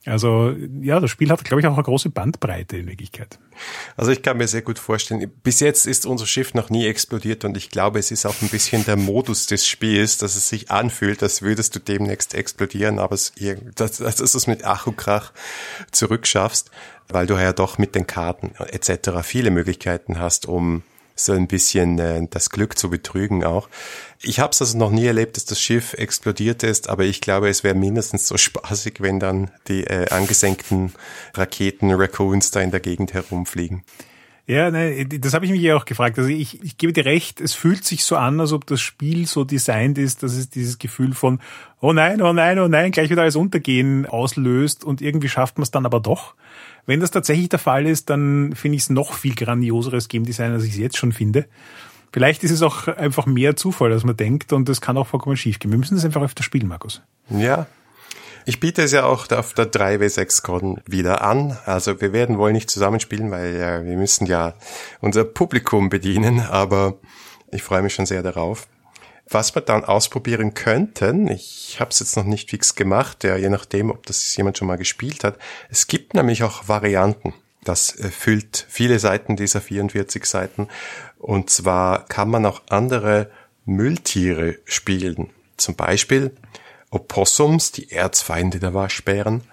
Also 0.06 0.54
ja, 0.80 0.98
das 0.98 1.10
Spiel 1.10 1.30
hat, 1.30 1.44
glaube 1.44 1.60
ich, 1.60 1.66
auch 1.66 1.74
eine 1.74 1.82
große 1.82 2.08
Bandbreite 2.08 2.78
in 2.78 2.86
Wirklichkeit. 2.86 3.38
Also 3.96 4.10
ich 4.12 4.22
kann 4.22 4.38
mir 4.38 4.48
sehr 4.48 4.62
gut 4.62 4.78
vorstellen, 4.78 5.30
bis 5.42 5.60
jetzt 5.60 5.86
ist 5.86 6.06
unser 6.06 6.26
Schiff 6.26 6.54
noch 6.54 6.70
nie 6.70 6.86
explodiert 6.86 7.44
und 7.44 7.56
ich 7.56 7.70
glaube, 7.70 7.98
es 7.98 8.10
ist 8.10 8.24
auch 8.24 8.40
ein 8.40 8.48
bisschen 8.48 8.84
der 8.86 8.96
Modus 8.96 9.46
des 9.46 9.66
Spiels, 9.66 10.16
dass 10.16 10.36
es 10.36 10.48
sich 10.48 10.70
anfühlt, 10.70 11.22
als 11.22 11.42
würdest 11.42 11.74
du 11.74 11.80
demnächst 11.80 12.34
explodieren, 12.34 12.98
aber 12.98 13.14
es, 13.14 13.34
dass, 13.74 13.98
dass 13.98 14.16
du 14.16 14.24
es 14.24 14.46
mit 14.46 14.64
Ach 14.64 14.88
zurückschaffst, 15.92 16.70
weil 17.08 17.26
du 17.26 17.34
ja 17.34 17.52
doch 17.52 17.76
mit 17.76 17.94
den 17.94 18.06
Karten 18.06 18.54
etc. 18.56 19.10
viele 19.22 19.50
Möglichkeiten 19.50 20.18
hast, 20.18 20.46
um 20.46 20.82
so 21.24 21.32
ein 21.32 21.46
bisschen 21.46 21.98
äh, 21.98 22.26
das 22.30 22.50
Glück 22.50 22.78
zu 22.78 22.90
betrügen 22.90 23.44
auch. 23.44 23.68
Ich 24.22 24.38
habe 24.38 24.50
es 24.50 24.60
also 24.60 24.76
noch 24.76 24.90
nie 24.90 25.06
erlebt, 25.06 25.36
dass 25.36 25.44
das 25.44 25.60
Schiff 25.60 25.94
explodiert 25.94 26.62
ist, 26.62 26.88
aber 26.88 27.04
ich 27.04 27.20
glaube, 27.20 27.48
es 27.48 27.64
wäre 27.64 27.74
mindestens 27.74 28.26
so 28.26 28.36
spaßig, 28.38 29.00
wenn 29.00 29.20
dann 29.20 29.50
die 29.68 29.84
äh, 29.84 30.08
angesenkten 30.10 30.92
Raketen 31.34 31.92
Raccoons 31.92 32.50
da 32.50 32.60
in 32.60 32.70
der 32.70 32.80
Gegend 32.80 33.14
herumfliegen. 33.14 33.82
Ja, 34.50 34.68
ne, 34.72 35.06
das 35.06 35.32
habe 35.32 35.44
ich 35.44 35.52
mich 35.52 35.60
ja 35.60 35.76
auch 35.76 35.84
gefragt. 35.84 36.18
Also 36.18 36.28
ich, 36.28 36.60
ich 36.64 36.76
gebe 36.76 36.92
dir 36.92 37.04
recht, 37.04 37.40
es 37.40 37.54
fühlt 37.54 37.84
sich 37.84 38.04
so 38.04 38.16
an, 38.16 38.40
als 38.40 38.52
ob 38.52 38.66
das 38.66 38.80
Spiel 38.80 39.26
so 39.26 39.44
designt 39.44 39.96
ist, 39.96 40.24
dass 40.24 40.32
es 40.32 40.50
dieses 40.50 40.78
Gefühl 40.78 41.14
von, 41.14 41.38
oh 41.80 41.92
nein, 41.92 42.20
oh 42.20 42.32
nein, 42.32 42.58
oh 42.58 42.66
nein, 42.66 42.90
gleich 42.90 43.10
wieder 43.10 43.22
alles 43.22 43.36
untergehen 43.36 44.06
auslöst 44.06 44.82
und 44.82 45.02
irgendwie 45.02 45.28
schafft 45.28 45.56
man 45.56 45.62
es 45.62 45.70
dann 45.70 45.86
aber 45.86 46.00
doch. 46.00 46.34
Wenn 46.86 47.00
das 47.00 47.10
tatsächlich 47.10 47.48
der 47.48 47.58
Fall 47.58 47.86
ist, 47.86 48.10
dann 48.10 48.54
finde 48.54 48.76
ich 48.76 48.82
es 48.82 48.90
noch 48.90 49.12
viel 49.12 49.34
grandioseres 49.34 50.08
Game 50.08 50.24
Design, 50.24 50.52
als 50.52 50.64
ich 50.64 50.72
es 50.72 50.78
jetzt 50.78 50.96
schon 50.96 51.12
finde. 51.12 51.46
Vielleicht 52.12 52.42
ist 52.42 52.50
es 52.50 52.62
auch 52.62 52.88
einfach 52.88 53.26
mehr 53.26 53.54
Zufall, 53.54 53.92
als 53.92 54.04
man 54.04 54.16
denkt 54.16 54.52
und 54.52 54.68
es 54.68 54.80
kann 54.80 54.96
auch 54.96 55.06
vollkommen 55.06 55.36
schief 55.36 55.58
gehen. 55.58 55.70
Wir 55.70 55.78
müssen 55.78 55.96
es 55.96 56.04
einfach 56.04 56.22
öfter 56.22 56.42
spielen, 56.42 56.66
Markus. 56.66 57.02
Ja. 57.28 57.66
Ich 58.46 58.58
biete 58.58 58.82
es 58.82 58.90
ja 58.90 59.04
auch 59.04 59.30
auf 59.30 59.52
der 59.52 59.70
3W6-Con 59.70 60.80
wieder 60.86 61.22
an. 61.22 61.56
Also 61.66 62.00
wir 62.00 62.12
werden 62.12 62.38
wohl 62.38 62.52
nicht 62.52 62.70
zusammenspielen, 62.70 63.30
weil 63.30 63.54
ja, 63.54 63.84
wir 63.84 63.96
müssen 63.96 64.26
ja 64.26 64.54
unser 65.00 65.24
Publikum 65.24 65.88
bedienen, 65.88 66.40
aber 66.40 66.98
ich 67.52 67.62
freue 67.62 67.82
mich 67.82 67.94
schon 67.94 68.06
sehr 68.06 68.22
darauf. 68.22 68.66
Was 69.32 69.54
wir 69.54 69.62
dann 69.62 69.84
ausprobieren 69.84 70.54
könnten, 70.54 71.28
ich 71.28 71.78
habe 71.78 71.90
es 71.90 72.00
jetzt 72.00 72.16
noch 72.16 72.24
nicht 72.24 72.50
fix 72.50 72.74
gemacht, 72.74 73.22
ja, 73.22 73.36
je 73.36 73.48
nachdem, 73.48 73.90
ob 73.90 74.04
das 74.06 74.34
jemand 74.36 74.58
schon 74.58 74.66
mal 74.66 74.76
gespielt 74.76 75.22
hat. 75.22 75.38
Es 75.68 75.86
gibt 75.86 76.14
nämlich 76.14 76.42
auch 76.42 76.66
Varianten. 76.66 77.32
Das 77.62 77.96
äh, 78.00 78.10
füllt 78.10 78.66
viele 78.68 78.98
Seiten 78.98 79.36
dieser 79.36 79.60
44 79.60 80.24
Seiten. 80.24 80.66
Und 81.18 81.48
zwar 81.48 82.06
kann 82.06 82.28
man 82.28 82.44
auch 82.44 82.62
andere 82.70 83.30
Mülltiere 83.66 84.58
spielen. 84.64 85.30
Zum 85.56 85.76
Beispiel 85.76 86.34
Opossums, 86.90 87.70
die 87.70 87.92
Erzfeinde 87.92 88.58
der 88.58 88.74
Waschbären, 88.74 89.44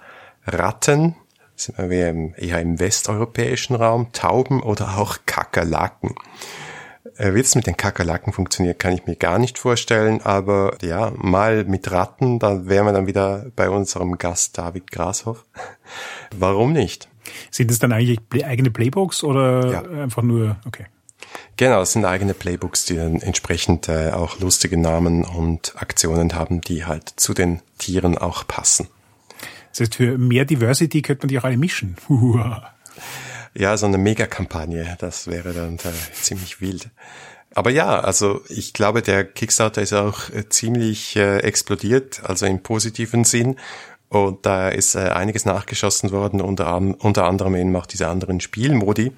Ratten, 0.48 1.16
sind 1.56 1.78
wir 1.78 2.34
eher 2.38 2.62
im 2.62 2.80
westeuropäischen 2.80 3.76
Raum, 3.76 4.12
Tauben 4.12 4.64
oder 4.64 4.98
auch 4.98 5.20
Kakerlaken. 5.26 6.16
Äh, 7.18 7.34
wie 7.34 7.40
es 7.40 7.56
mit 7.56 7.68
den 7.68 7.78
Kakerlaken 7.78 8.34
funktioniert, 8.34 8.80
kann 8.80 8.94
ich 8.94 9.06
mir 9.06 9.16
gar 9.16 9.40
nicht 9.40 9.58
vorstellen, 9.58 10.22
aber 10.22 10.78
ja, 10.82 11.12
mal 11.16 11.64
mit 11.66 11.92
Ratten, 11.92 12.40
da 12.40 12.68
wären 12.68 12.86
wir 12.86 12.94
dann 12.94 13.08
wieder 13.08 13.46
bei 13.56 13.70
unserem 13.70 14.18
Gast 14.18 14.58
David 14.58 14.92
Grashoff. 14.92 15.46
Warum 16.38 16.74
nicht? 16.74 17.08
Sind 17.52 17.72
es 17.72 17.80
dann 17.80 17.92
eigentlich 17.92 18.20
eigene 18.44 18.72
Playbooks 18.72 19.24
oder 19.24 19.72
ja. 19.72 20.04
einfach 20.04 20.24
nur, 20.24 20.58
okay. 20.66 20.86
Genau, 21.58 21.82
es 21.82 21.94
sind 21.94 22.06
eigene 22.06 22.34
Playbooks, 22.34 22.86
die 22.86 22.96
dann 22.96 23.22
entsprechend 23.22 23.90
äh, 23.90 24.12
auch 24.12 24.40
lustige 24.40 24.78
Namen 24.78 25.26
und 25.26 25.74
Aktionen 25.76 26.36
haben, 26.36 26.62
die 26.62 26.86
halt 26.86 27.10
zu 27.16 27.34
den 27.34 27.62
Tieren 27.80 28.18
auch 28.18 28.48
passen. 28.48 28.88
Das 29.72 29.82
heißt, 29.82 29.96
für 29.96 30.18
mehr 30.18 30.46
Diversity 30.46 31.02
könnte 31.02 31.26
man 31.26 31.30
die 31.30 31.40
auch 31.40 31.44
alle 31.44 31.58
mischen. 31.58 31.98
Ja, 33.58 33.76
so 33.76 33.88
eine 33.88 33.98
Megakampagne, 33.98 34.98
das 35.00 35.26
wäre 35.26 35.52
dann 35.52 35.78
äh, 35.78 36.14
ziemlich 36.14 36.62
wild. 36.62 36.92
Aber 37.56 37.72
ja, 37.72 38.00
also 38.00 38.42
ich 38.50 38.74
glaube, 38.74 39.02
der 39.02 39.24
Kickstarter 39.24 39.82
ist 39.82 39.94
auch 39.94 40.30
äh, 40.30 40.48
ziemlich 40.48 41.16
äh, 41.16 41.40
explodiert, 41.40 42.22
also 42.24 42.46
im 42.46 42.62
positiven 42.62 43.24
Sinn. 43.24 43.56
Und 44.10 44.46
da 44.46 44.70
ist 44.70 44.94
äh, 44.94 45.10
einiges 45.10 45.46
nachgeschossen 45.46 46.12
worden, 46.12 46.40
unter, 46.40 46.76
unter 46.76 47.26
anderem 47.26 47.56
eben 47.56 47.76
auch 47.76 47.88
diese 47.88 48.08
anderen 48.10 48.42
Spielmodi. 48.42 49.14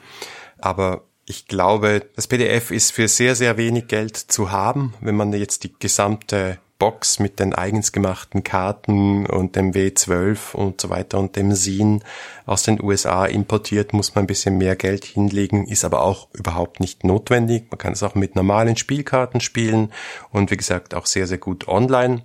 Aber 0.58 1.04
ich 1.26 1.48
glaube, 1.48 2.06
das 2.16 2.28
PDF 2.28 2.72
ist 2.72 2.94
für 2.94 3.10
sehr, 3.10 3.36
sehr 3.36 3.58
wenig 3.58 3.88
Geld 3.88 4.16
zu 4.16 4.52
haben, 4.52 4.94
wenn 5.02 5.16
man 5.16 5.34
jetzt 5.34 5.66
die 5.66 5.74
gesamte 5.78 6.60
Box 6.80 7.20
mit 7.20 7.40
den 7.40 7.54
eigens 7.54 7.92
gemachten 7.92 8.44
Karten 8.44 9.26
und 9.26 9.56
dem 9.58 9.74
W12 9.74 10.56
und 10.56 10.80
so 10.80 10.90
weiter 10.90 11.20
und 11.20 11.36
dem 11.36 11.54
SIN 11.54 12.04
aus 12.46 12.64
den 12.64 12.82
USA 12.82 13.26
importiert, 13.26 13.94
muss 13.94 14.16
man 14.16 14.24
ein 14.24 14.28
bisschen 14.28 14.58
mehr 14.58 14.78
Geld 14.78 15.04
hinlegen, 15.04 15.68
ist 15.68 15.84
aber 15.84 16.02
auch 16.02 16.30
überhaupt 16.34 16.80
nicht 16.80 17.04
notwendig. 17.04 17.66
Man 17.70 17.78
kann 17.78 17.94
es 17.94 18.02
auch 18.02 18.16
mit 18.16 18.36
normalen 18.36 18.78
Spielkarten 18.78 19.42
spielen 19.42 19.92
und 20.32 20.52
wie 20.52 20.58
gesagt 20.58 20.96
auch 20.96 21.06
sehr, 21.06 21.28
sehr 21.28 21.38
gut 21.38 21.68
online. 21.68 22.24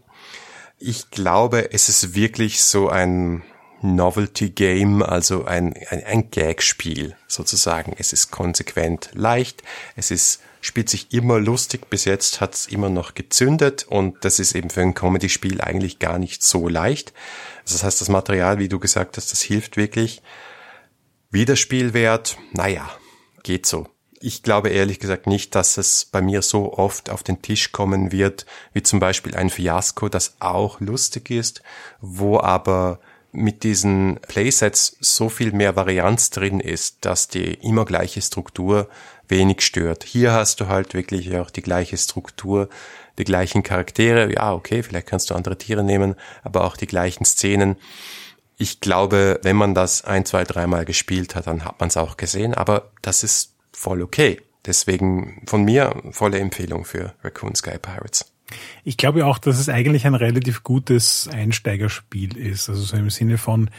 Ich 0.78 1.10
glaube, 1.10 1.72
es 1.72 1.88
ist 1.88 2.14
wirklich 2.14 2.62
so 2.62 2.88
ein 2.88 3.42
Novelty 3.82 4.50
Game, 4.50 5.02
also 5.02 5.44
ein, 5.44 5.74
ein, 5.90 6.04
ein 6.04 6.30
Gag-Spiel 6.30 7.16
sozusagen. 7.28 7.94
Es 7.98 8.12
ist 8.12 8.30
konsequent 8.30 9.10
leicht, 9.14 9.62
es 9.96 10.10
ist 10.10 10.40
spielt 10.64 10.88
sich 10.88 11.12
immer 11.12 11.38
lustig. 11.38 11.90
Bis 11.90 12.06
jetzt 12.06 12.40
hat's 12.40 12.66
immer 12.66 12.88
noch 12.88 13.14
gezündet 13.14 13.86
und 13.88 14.24
das 14.24 14.38
ist 14.38 14.54
eben 14.54 14.70
für 14.70 14.80
ein 14.80 14.94
Comedy-Spiel 14.94 15.60
eigentlich 15.60 15.98
gar 15.98 16.18
nicht 16.18 16.42
so 16.42 16.68
leicht. 16.68 17.12
Das 17.64 17.84
heißt, 17.84 18.00
das 18.00 18.08
Material, 18.08 18.58
wie 18.58 18.68
du 18.68 18.78
gesagt 18.78 19.16
hast, 19.16 19.30
das 19.30 19.42
hilft 19.42 19.76
wirklich. 19.76 20.22
Wiederspielwert, 21.30 22.38
naja, 22.52 22.88
geht 23.42 23.66
so. 23.66 23.88
Ich 24.20 24.42
glaube 24.42 24.70
ehrlich 24.70 25.00
gesagt 25.00 25.26
nicht, 25.26 25.54
dass 25.54 25.76
es 25.76 26.06
bei 26.06 26.22
mir 26.22 26.40
so 26.40 26.72
oft 26.72 27.10
auf 27.10 27.22
den 27.22 27.42
Tisch 27.42 27.72
kommen 27.72 28.10
wird, 28.10 28.46
wie 28.72 28.82
zum 28.82 29.00
Beispiel 29.00 29.34
ein 29.34 29.50
Fiasko, 29.50 30.08
das 30.08 30.36
auch 30.40 30.80
lustig 30.80 31.30
ist, 31.30 31.62
wo 32.00 32.40
aber 32.40 33.00
mit 33.32 33.64
diesen 33.64 34.20
Playsets 34.28 34.96
so 35.00 35.28
viel 35.28 35.52
mehr 35.52 35.76
Varianz 35.76 36.30
drin 36.30 36.60
ist, 36.60 37.04
dass 37.04 37.28
die 37.28 37.54
immer 37.54 37.84
gleiche 37.84 38.22
Struktur 38.22 38.88
wenig 39.28 39.62
stört. 39.62 40.04
Hier 40.04 40.32
hast 40.32 40.60
du 40.60 40.68
halt 40.68 40.94
wirklich 40.94 41.36
auch 41.36 41.50
die 41.50 41.62
gleiche 41.62 41.96
Struktur, 41.96 42.68
die 43.18 43.24
gleichen 43.24 43.62
Charaktere. 43.62 44.32
Ja, 44.32 44.52
okay, 44.52 44.82
vielleicht 44.82 45.06
kannst 45.06 45.30
du 45.30 45.34
andere 45.34 45.58
Tiere 45.58 45.84
nehmen, 45.84 46.14
aber 46.42 46.64
auch 46.64 46.76
die 46.76 46.86
gleichen 46.86 47.24
Szenen. 47.24 47.76
Ich 48.56 48.80
glaube, 48.80 49.40
wenn 49.42 49.56
man 49.56 49.74
das 49.74 50.04
ein, 50.04 50.24
zwei, 50.24 50.44
dreimal 50.44 50.84
gespielt 50.84 51.34
hat, 51.34 51.46
dann 51.46 51.64
hat 51.64 51.80
man 51.80 51.88
es 51.88 51.96
auch 51.96 52.16
gesehen, 52.16 52.54
aber 52.54 52.90
das 53.02 53.24
ist 53.24 53.54
voll 53.72 54.02
okay. 54.02 54.40
Deswegen 54.66 55.42
von 55.46 55.64
mir 55.64 55.94
volle 56.10 56.38
Empfehlung 56.38 56.84
für 56.84 57.14
Raccoon 57.22 57.54
Sky 57.54 57.78
Pirates. 57.78 58.32
Ich 58.84 58.96
glaube 58.96 59.26
auch, 59.26 59.38
dass 59.38 59.58
es 59.58 59.68
eigentlich 59.68 60.06
ein 60.06 60.14
relativ 60.14 60.62
gutes 60.62 61.28
Einsteigerspiel 61.32 62.36
ist. 62.36 62.68
Also 62.68 62.82
so 62.82 62.96
im 62.96 63.10
Sinne 63.10 63.38
von, 63.38 63.70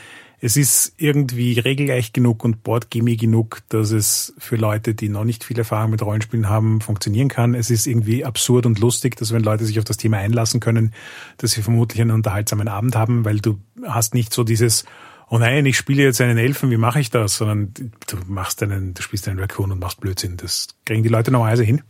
es 0.41 0.57
ist 0.57 0.93
irgendwie 0.97 1.59
regelreich 1.59 2.13
genug 2.13 2.43
und 2.43 2.63
boardgamey 2.63 3.15
genug, 3.15 3.61
dass 3.69 3.91
es 3.91 4.33
für 4.37 4.57
Leute, 4.57 4.93
die 4.93 5.09
noch 5.09 5.23
nicht 5.23 5.43
viel 5.43 5.57
Erfahrung 5.57 5.91
mit 5.91 6.01
Rollenspielen 6.01 6.49
haben, 6.49 6.81
funktionieren 6.81 7.29
kann. 7.29 7.55
Es 7.55 7.69
ist 7.69 7.87
irgendwie 7.87 8.25
absurd 8.25 8.65
und 8.65 8.79
lustig, 8.79 9.15
dass 9.15 9.31
wenn 9.31 9.43
Leute 9.43 9.65
sich 9.65 9.79
auf 9.79 9.85
das 9.85 9.97
Thema 9.97 10.17
einlassen 10.17 10.59
können, 10.59 10.93
dass 11.37 11.51
sie 11.51 11.61
vermutlich 11.61 12.01
einen 12.01 12.11
unterhaltsamen 12.11 12.67
Abend 12.67 12.95
haben, 12.95 13.25
weil 13.25 13.39
du 13.39 13.59
hast 13.83 14.13
nicht 14.13 14.33
so 14.33 14.43
dieses, 14.43 14.85
oh 15.29 15.37
nein, 15.37 15.65
ich 15.65 15.77
spiele 15.77 16.03
jetzt 16.03 16.21
einen 16.21 16.37
Elfen, 16.37 16.69
wie 16.69 16.77
mache 16.77 16.99
ich 16.99 17.09
das? 17.09 17.37
Sondern 17.37 17.73
du 17.73 18.17
machst 18.27 18.61
einen, 18.61 18.93
du 18.93 19.01
spielst 19.01 19.27
einen 19.27 19.39
Raccoon 19.39 19.71
und 19.71 19.79
machst 19.79 20.01
Blödsinn. 20.01 20.37
Das 20.37 20.67
kriegen 20.85 21.03
die 21.03 21.09
Leute 21.09 21.31
normalerweise 21.31 21.63
hin. 21.63 21.81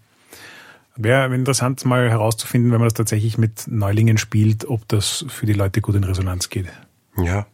Wäre 0.98 1.34
interessant, 1.36 1.84
mal 1.84 2.10
herauszufinden, 2.10 2.72
wenn 2.72 2.80
man 2.80 2.86
das 2.86 2.94
tatsächlich 2.94 3.38
mit 3.38 3.68
Neulingen 3.68 4.18
spielt, 4.18 4.66
ob 4.66 4.88
das 4.88 5.26
für 5.28 5.46
die 5.46 5.54
Leute 5.54 5.82
gut 5.82 5.96
in 5.96 6.06
Resonanz 6.06 6.50
geht. 6.50 6.68
Ja. 7.18 7.46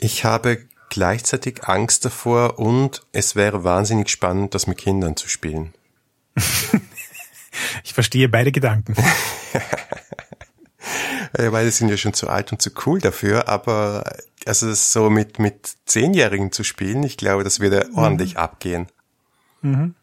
Ich 0.00 0.24
habe 0.24 0.66
gleichzeitig 0.88 1.64
Angst 1.64 2.04
davor 2.04 2.58
und 2.58 3.02
es 3.12 3.36
wäre 3.36 3.64
wahnsinnig 3.64 4.08
spannend, 4.08 4.54
das 4.54 4.66
mit 4.66 4.78
Kindern 4.78 5.14
zu 5.14 5.28
spielen. 5.28 5.74
ich 7.84 7.92
verstehe 7.94 8.28
beide 8.28 8.50
Gedanken. 8.50 8.96
Beide 11.32 11.70
sind 11.70 11.88
ja 11.88 11.96
schon 11.96 12.12
zu 12.12 12.28
alt 12.28 12.50
und 12.50 12.60
zu 12.60 12.70
cool 12.84 13.00
dafür, 13.00 13.48
aber 13.48 14.18
also 14.46 14.72
so 14.74 15.10
mit, 15.10 15.38
mit 15.38 15.74
Zehnjährigen 15.86 16.50
zu 16.50 16.64
spielen, 16.64 17.04
ich 17.04 17.16
glaube, 17.16 17.44
das 17.44 17.60
würde 17.60 17.88
mhm. 17.88 17.98
ordentlich 17.98 18.36
abgehen. 18.36 18.88
Mhm. 19.62 19.94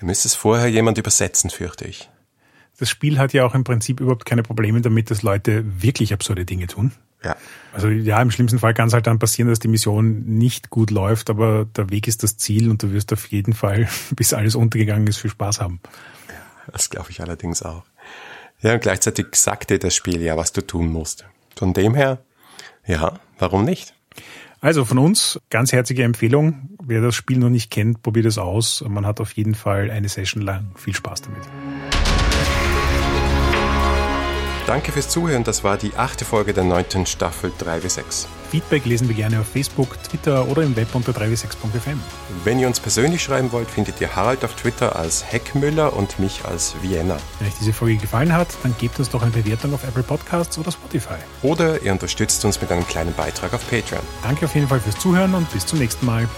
Du 0.00 0.06
müsstest 0.06 0.36
vorher 0.36 0.66
jemand 0.66 0.98
übersetzen, 0.98 1.50
fürchte 1.50 1.84
ich. 1.86 2.10
Das 2.78 2.90
Spiel 2.90 3.18
hat 3.18 3.32
ja 3.32 3.46
auch 3.46 3.54
im 3.54 3.64
Prinzip 3.64 4.00
überhaupt 4.00 4.26
keine 4.26 4.42
Probleme 4.42 4.80
damit, 4.80 5.10
dass 5.10 5.22
Leute 5.22 5.64
wirklich 5.82 6.12
absurde 6.12 6.44
Dinge 6.44 6.66
tun. 6.66 6.92
Ja. 7.26 7.36
Also 7.72 7.88
ja, 7.88 8.22
im 8.22 8.30
schlimmsten 8.30 8.58
Fall 8.58 8.72
kann 8.72 8.88
es 8.88 8.94
halt 8.94 9.06
dann 9.06 9.18
passieren, 9.18 9.50
dass 9.50 9.58
die 9.58 9.68
Mission 9.68 10.24
nicht 10.24 10.70
gut 10.70 10.90
läuft, 10.90 11.28
aber 11.28 11.66
der 11.76 11.90
Weg 11.90 12.06
ist 12.06 12.22
das 12.22 12.36
Ziel 12.36 12.70
und 12.70 12.82
du 12.82 12.92
wirst 12.92 13.12
auf 13.12 13.26
jeden 13.26 13.52
Fall, 13.52 13.88
bis 14.16 14.32
alles 14.32 14.54
untergegangen 14.54 15.06
ist, 15.08 15.18
viel 15.18 15.30
Spaß 15.30 15.60
haben. 15.60 15.80
Das 16.72 16.88
glaube 16.88 17.10
ich 17.10 17.20
allerdings 17.20 17.62
auch. 17.62 17.84
Ja, 18.60 18.74
und 18.74 18.80
gleichzeitig 18.80 19.26
sagt 19.34 19.70
dir 19.70 19.78
das 19.78 19.94
Spiel 19.94 20.22
ja, 20.22 20.36
was 20.36 20.52
du 20.52 20.62
tun 20.62 20.90
musst. 20.90 21.26
Von 21.56 21.72
dem 21.72 21.94
her, 21.94 22.18
ja, 22.86 23.18
warum 23.38 23.64
nicht? 23.64 23.94
Also 24.60 24.84
von 24.84 24.98
uns 24.98 25.40
ganz 25.50 25.72
herzliche 25.72 26.04
Empfehlung. 26.04 26.70
Wer 26.82 27.02
das 27.02 27.14
Spiel 27.14 27.38
noch 27.38 27.50
nicht 27.50 27.70
kennt, 27.70 28.02
probiert 28.02 28.26
es 28.26 28.38
aus. 28.38 28.82
Man 28.88 29.04
hat 29.04 29.20
auf 29.20 29.32
jeden 29.32 29.54
Fall 29.54 29.90
eine 29.90 30.08
Session 30.08 30.42
lang 30.42 30.72
viel 30.76 30.94
Spaß 30.94 31.22
damit. 31.22 31.42
Danke 34.66 34.90
fürs 34.90 35.08
Zuhören. 35.08 35.44
Das 35.44 35.62
war 35.62 35.76
die 35.76 35.94
achte 35.94 36.24
Folge 36.24 36.52
der 36.52 36.64
neunten 36.64 37.06
Staffel 37.06 37.52
3 37.56 37.84
w 37.84 37.88
6. 37.88 38.26
Feedback 38.50 38.84
lesen 38.84 39.08
wir 39.08 39.14
gerne 39.14 39.40
auf 39.40 39.46
Facebook, 39.46 40.02
Twitter 40.02 40.48
oder 40.48 40.62
im 40.62 40.74
Web 40.74 40.88
unter 40.94 41.12
3w6.fm. 41.12 42.00
Wenn 42.42 42.58
ihr 42.58 42.66
uns 42.66 42.80
persönlich 42.80 43.22
schreiben 43.22 43.52
wollt, 43.52 43.70
findet 43.70 44.00
ihr 44.00 44.16
Harald 44.16 44.44
auf 44.44 44.54
Twitter 44.54 44.96
als 44.96 45.24
Heckmüller 45.30 45.92
und 45.96 46.18
mich 46.18 46.44
als 46.44 46.74
Vienna. 46.82 47.16
Wenn 47.38 47.48
euch 47.48 47.54
diese 47.60 47.72
Folge 47.72 47.96
gefallen 47.96 48.32
hat, 48.32 48.48
dann 48.64 48.74
gebt 48.78 48.98
uns 48.98 49.10
doch 49.10 49.22
eine 49.22 49.30
Bewertung 49.30 49.72
auf 49.72 49.84
Apple 49.84 50.02
Podcasts 50.02 50.58
oder 50.58 50.72
Spotify. 50.72 51.14
Oder 51.42 51.82
ihr 51.82 51.92
unterstützt 51.92 52.44
uns 52.44 52.60
mit 52.60 52.72
einem 52.72 52.86
kleinen 52.86 53.14
Beitrag 53.14 53.54
auf 53.54 53.68
Patreon. 53.70 54.02
Danke 54.22 54.46
auf 54.46 54.54
jeden 54.54 54.66
Fall 54.66 54.80
fürs 54.80 54.98
Zuhören 54.98 55.34
und 55.34 55.50
bis 55.52 55.64
zum 55.64 55.78
nächsten 55.78 56.06
Mal. 56.06 56.28